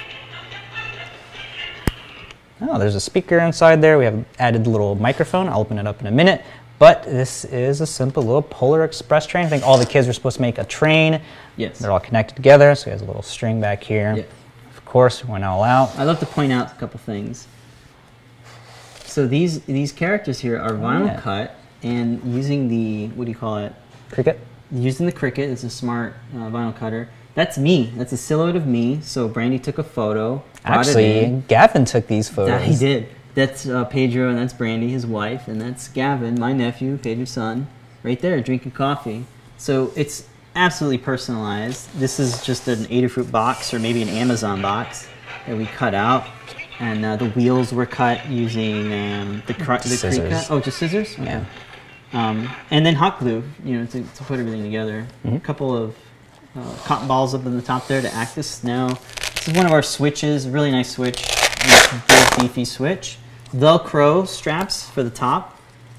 [2.61, 3.99] Oh, there's a speaker inside there.
[3.99, 5.49] We have added a little microphone.
[5.49, 6.43] I'll open it up in a minute.
[6.79, 9.47] But this is a simple little Polar Express train.
[9.47, 11.21] I think all the kids were supposed to make a train.
[11.57, 11.79] Yes.
[11.79, 14.15] They're all connected together, so he has a little string back here.
[14.17, 14.25] Yeah.
[14.77, 15.97] Of course, we went all out.
[15.99, 17.47] I love to point out a couple things.
[19.05, 21.21] So these these characters here are vinyl yeah.
[21.21, 23.73] cut, and using the what do you call it?
[24.11, 24.39] Cricut.
[24.71, 27.09] Using the Cricut, it's a smart uh, vinyl cutter.
[27.37, 27.93] That's me.
[27.97, 29.01] That's a silhouette of me.
[29.03, 30.43] So Brandy took a photo.
[30.65, 31.45] Actually.
[31.47, 32.49] Gavin took these photos.
[32.49, 33.09] That he did.
[33.35, 37.69] That's uh, Pedro, and that's Brandy, his wife, and that's Gavin, my nephew, Pedro's son,
[38.03, 39.27] right there drinking coffee.
[39.59, 41.93] So it's absolutely personalized.
[41.99, 45.07] This is just an Adafruit box or maybe an Amazon box
[45.47, 46.27] that we cut out,
[46.81, 50.51] and uh, the wheels were cut using um, the, cr- the Scissors.
[50.51, 51.13] Oh, just scissors.
[51.13, 51.25] Okay.
[51.25, 51.45] Yeah.
[52.15, 55.07] Um, and then hot glue, you know, to, to put everything together.
[55.27, 55.37] Mm-hmm.
[55.37, 55.95] A couple of
[56.57, 58.89] uh, cotton balls up in the top there to act as snow.
[59.35, 63.19] This is one of our switches, really nice switch, nice big beefy switch.
[63.53, 65.59] Velcro straps for the top,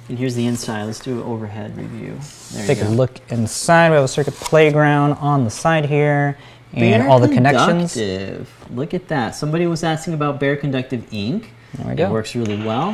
[0.10, 0.84] and here's the inside.
[0.84, 2.18] Let's do an overhead review.
[2.52, 3.90] There Take a look inside.
[3.90, 6.38] We have a circuit playground on the side here,
[6.74, 7.94] and Bare all the connections.
[7.94, 8.66] conductive.
[8.72, 9.36] Look at that.
[9.36, 11.52] Somebody was asking about bare conductive ink.
[11.76, 12.08] There we go.
[12.08, 12.90] It works really well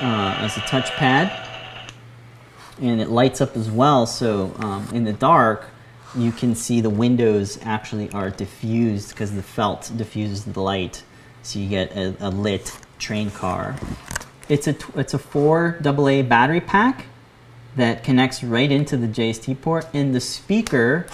[0.00, 1.30] uh, as a touchpad,
[2.82, 4.06] and it lights up as well.
[4.06, 5.68] So um, in the dark,
[6.16, 11.02] you can see the windows actually are diffused because the felt diffuses the light,
[11.42, 13.76] so you get a, a lit train car.
[14.48, 17.06] It's a it's a four AA battery pack
[17.76, 21.06] that connects right into the JST port, and the speaker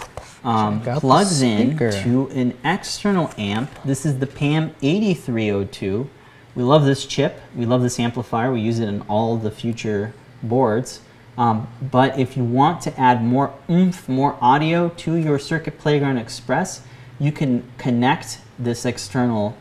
[0.45, 3.71] um, Check out the plugs in to an external amp.
[3.85, 6.09] This is the PAM 8302.
[6.55, 7.41] We love this chip.
[7.55, 8.53] We love this amplifier.
[8.53, 11.01] We use it in all the future boards.
[11.39, 16.19] Um, but if you want to add more oomph, more audio to your Circuit Playground
[16.19, 16.83] Express,
[17.19, 19.57] you can connect this external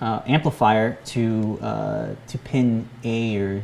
[0.00, 3.62] uh, amplifier to uh, to pin A or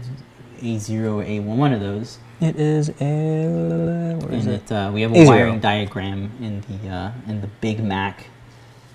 [0.63, 2.19] A zero or A one, one of those.
[2.41, 4.17] It is a.
[4.21, 4.63] Where is And it?
[4.65, 8.27] it, uh, we have a A wiring diagram in the uh, in the Big Mac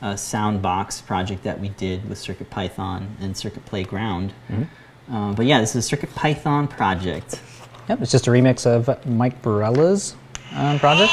[0.01, 4.34] uh, Soundbox project that we did with Circuit Python and Circuit Playground.
[4.49, 5.16] Mm-hmm.
[5.16, 7.39] Uh, but yeah, this is a Circuit Python project.
[7.89, 10.15] Yep, it's just a remix of Mike Barela's
[10.53, 11.11] um, project.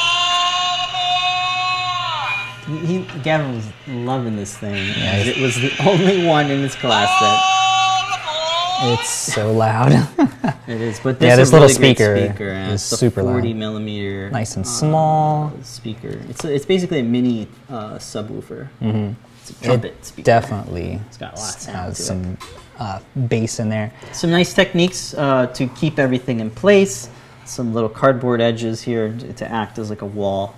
[2.67, 4.75] He, he, Gavin was loving this thing.
[4.75, 9.93] Yeah, it was the only one in his class that It's so loud.
[10.67, 10.99] it is.
[10.99, 13.35] But this Yeah, is this a little really great speaker speaker is super loud.
[13.35, 15.53] 40 millimeter, Nice and uh, small.
[15.63, 16.19] speaker.
[16.29, 18.69] It's a, it's basically a mini uh, subwoofer.
[18.81, 19.13] Mm-hmm.
[19.43, 20.25] It's a trumpet speaker.
[20.25, 22.39] Definitely It's got a lot of sound has to it.
[22.79, 23.93] Uh, bass in there.
[24.13, 27.09] Some nice techniques uh, to keep everything in place.
[27.45, 30.55] Some little cardboard edges here to, to act as like a wall.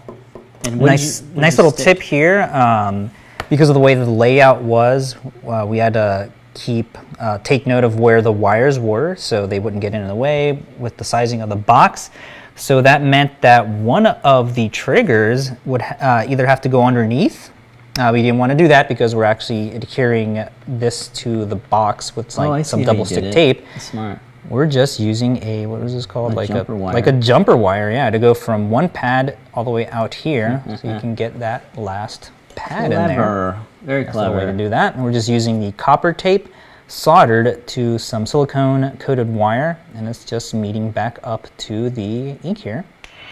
[0.64, 1.98] And nice, you- nice little stick?
[1.98, 2.42] tip here.
[2.52, 3.10] Um,
[3.48, 7.84] because of the way the layout was, uh, we had to keep uh, take note
[7.84, 11.42] of where the wires were, so they wouldn't get in the way with the sizing
[11.42, 12.10] of the box.
[12.56, 17.50] So that meant that one of the triggers would uh, either have to go underneath.
[17.99, 22.14] Uh, we didn't want to do that because we're actually adhering this to the box
[22.14, 23.32] with like oh, some see how you double did stick it.
[23.32, 23.64] tape.
[23.78, 24.18] Smart.
[24.51, 26.32] We're just using a what is this called?
[26.32, 26.94] A like jumper a wire.
[26.94, 30.62] like a jumper wire, yeah, to go from one pad all the way out here,
[30.66, 30.88] so Mm-hmm.
[30.88, 33.07] you can get that last pad in there.
[33.16, 33.61] Clever.
[33.82, 34.94] Very That's the way to do that.
[34.94, 36.49] And we're just using the copper tape
[36.88, 42.59] soldered to some silicone coated wire, and it's just meeting back up to the ink
[42.59, 42.84] here.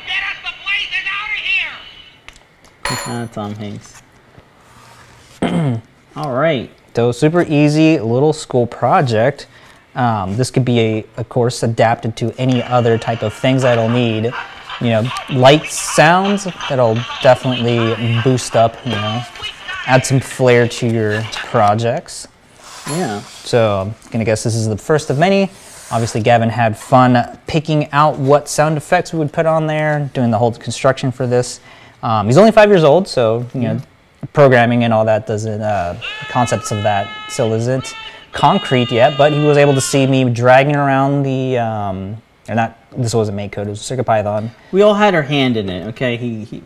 [0.06, 1.30] Get us the blazes out
[2.98, 3.28] of here!
[3.32, 4.02] Tom Hanks.
[6.16, 6.70] All right.
[6.94, 9.46] So super easy little school project.
[9.94, 13.78] Um, this could be a, of course, adapted to any other type of things that
[13.78, 14.32] it'll need.
[14.80, 18.76] You know, light sounds that'll definitely boost up.
[18.84, 19.22] You know,
[19.86, 22.26] add some flair to your projects.
[22.88, 23.20] Yeah.
[23.20, 25.50] So I'm gonna guess this is the first of many.
[25.90, 30.30] Obviously, Gavin had fun picking out what sound effects we would put on there, doing
[30.30, 31.60] the whole construction for this.
[32.02, 33.80] Um, he's only five years old, so you know,
[34.32, 37.94] programming and all that doesn't uh, concepts of that still isn't
[38.32, 39.16] concrete yet.
[39.16, 42.78] But he was able to see me dragging around the, um, or not.
[42.96, 44.50] This wasn't MakeCode; it was CircuitPython.
[44.70, 46.16] We all had our hand in it, okay?
[46.16, 46.60] He, he,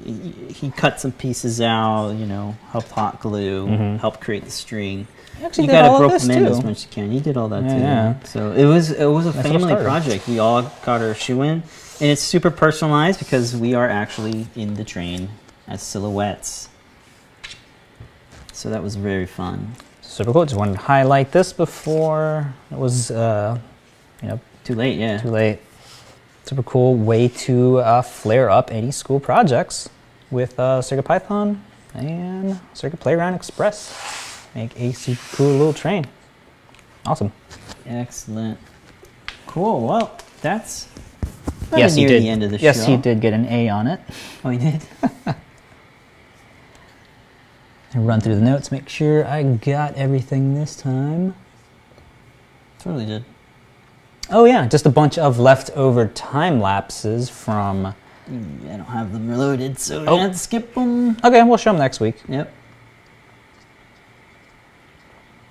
[0.53, 5.07] he, cut some pieces out, you know, helped hot glue, helped create the string.
[5.39, 7.13] He actually you did gotta all of broke them in as much as you can.
[7.13, 7.81] You did all that Yeah, too.
[7.81, 8.23] yeah.
[8.25, 10.29] So it was it was a little family project.
[10.29, 11.63] We all got our shoe in,
[12.01, 15.31] and it's super personalized because we are actually in the train
[15.67, 16.69] as silhouettes.
[18.59, 19.73] So that was very fun.
[20.03, 20.45] Super cool.
[20.45, 23.57] Just wanted to highlight this before it was, uh,
[24.21, 25.19] you know, Too late, yeah.
[25.19, 25.61] Too late.
[26.45, 29.89] Super cool way to uh, flare up any school projects
[30.33, 31.61] with uh, CircuitPython
[31.95, 34.49] and Circuit Playground Express.
[34.57, 36.07] Make a super cool little train.
[37.07, 37.31] Awesome.
[37.87, 38.59] Excellent.
[39.47, 39.87] Cool.
[39.87, 40.89] Well, that's
[41.77, 42.25] yes, near did.
[42.25, 42.91] the end of the yes, show.
[42.91, 44.01] you did get an A on it.
[44.45, 44.83] Oh, he did.
[47.95, 51.35] And run through the notes, make sure I got everything this time.
[52.79, 53.25] totally did.
[54.31, 57.87] Oh yeah, just a bunch of leftover time lapses from.
[57.87, 57.95] I
[58.29, 60.29] don't have them reloaded, so Oh.
[60.29, 61.17] To skip them.
[61.25, 62.17] Okay, we'll show them next week.
[62.29, 62.53] Yep.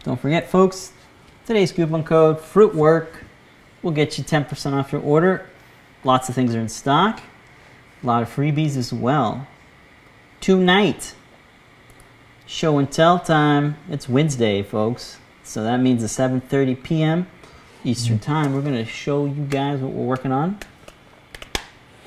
[0.03, 0.91] Don't forget, folks,
[1.47, 3.07] today's coupon code FRUITWORK
[3.81, 5.47] will get you 10% off your order.
[6.03, 7.19] Lots of things are in stock.
[8.03, 9.47] A lot of freebies as well.
[10.39, 11.15] Tonight,
[12.47, 13.75] show and tell time.
[13.89, 15.17] It's Wednesday, folks.
[15.43, 17.27] So that means at 7:30 p.m.
[17.83, 20.57] Eastern Time, we're going to show you guys what we're working on.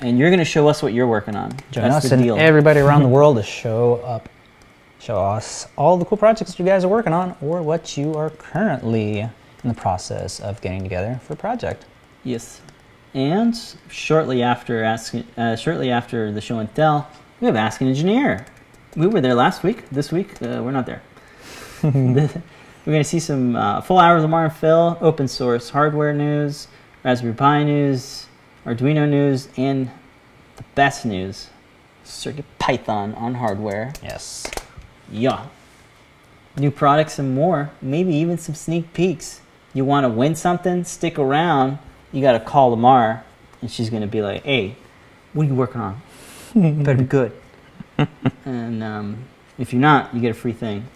[0.00, 1.52] And you're going to show us what you're working on.
[1.70, 2.36] Join That's us and deal.
[2.36, 4.28] everybody around the world to show up,
[4.98, 8.30] show us all the cool projects you guys are working on or what you are
[8.30, 9.30] currently in
[9.68, 11.84] the process of getting together for a project.
[12.24, 12.60] Yes,
[13.14, 13.54] and
[13.88, 17.08] shortly after asking, uh, shortly after the show and tell,
[17.40, 18.46] we have Ask an Engineer.
[18.96, 19.88] We were there last week.
[19.90, 21.00] This week, uh, we're not there.
[21.82, 21.92] we're
[22.84, 26.66] going to see some uh, full hours of Martin Phil, open source hardware news,
[27.04, 28.26] Raspberry Pi news,
[28.66, 29.92] Arduino news, and
[30.56, 31.50] the best news:
[32.02, 33.92] Circuit Python on hardware.
[34.02, 34.50] Yes.
[35.08, 35.46] Yeah.
[36.56, 37.70] New products and more.
[37.80, 39.40] Maybe even some sneak peeks.
[39.72, 40.82] You want to win something?
[40.82, 41.78] Stick around.
[42.10, 43.22] You got to call Limor,
[43.62, 44.74] and she's going to be like, hey,
[45.32, 46.02] what are you working on?
[46.56, 47.32] Better be good.
[48.44, 49.24] And um,
[49.58, 50.86] if you're not, you get a free thing.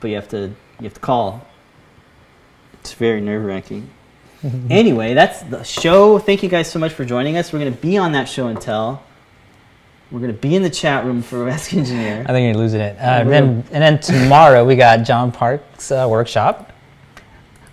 [0.00, 0.48] But you have to
[0.78, 1.46] you have to call.
[2.74, 3.90] It's very nerve wracking.
[4.70, 6.18] anyway, that's the show.
[6.18, 7.52] Thank you guys so much for joining us.
[7.52, 9.02] We're going to be on that show and tell
[10.10, 12.24] We're gonna be in the chat room for Ask Engineer.
[12.28, 12.96] I think you're losing it.
[12.98, 16.72] Uh, we're then and then tomorrow we got John Park's uh, workshop.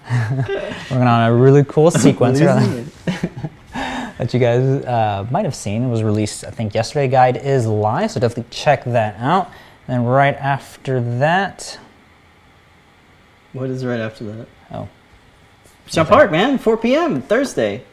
[0.12, 2.40] Working on a really cool sequence.
[4.24, 5.84] That you guys uh, might have seen.
[5.84, 7.10] It was released, I think, yesterday.
[7.10, 9.52] Guide is live, so definitely check that out.
[9.90, 11.78] And right after that,
[13.52, 14.48] What is right after that?
[14.72, 14.88] oh,
[15.88, 17.22] John Park, man, 4 p.m.
[17.22, 17.84] Thursday.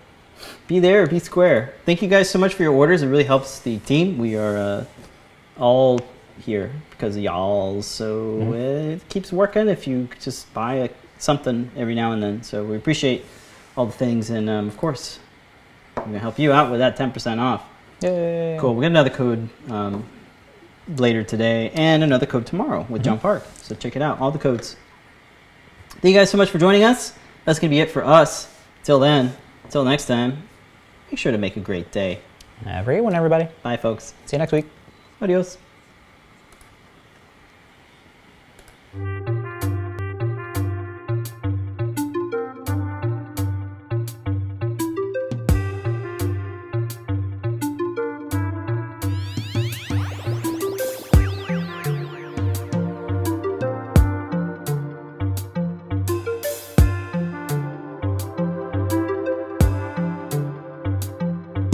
[0.68, 1.74] Be there, be square.
[1.84, 3.02] Thank you guys so much for your orders.
[3.02, 4.16] It really helps the team.
[4.16, 4.84] We are uh,
[5.58, 5.98] all
[6.38, 7.82] here because of y'all.
[7.82, 12.44] So it keeps working if you just buy a, something every now and then.
[12.44, 13.24] So we appreciate
[13.76, 14.30] all the things.
[14.30, 15.18] And um, of course,
[16.04, 17.64] going to help you out with that 10% off.
[18.00, 18.56] yay!
[18.60, 18.74] Cool.
[18.74, 20.06] We got another code um,
[20.88, 23.44] later today and another code tomorrow with John Park.
[23.62, 24.20] So check it out.
[24.20, 24.76] All the codes.
[25.90, 27.14] Thank you guys so much for joining us.
[27.44, 28.52] That's going to be it for us.
[28.84, 29.36] Till then,
[29.68, 30.42] till next time,
[31.10, 32.20] make sure to make a great day.
[32.64, 33.48] Have a great one, everybody.
[33.62, 34.14] Bye, folks.
[34.26, 34.66] See you next week.
[35.20, 35.58] Adios.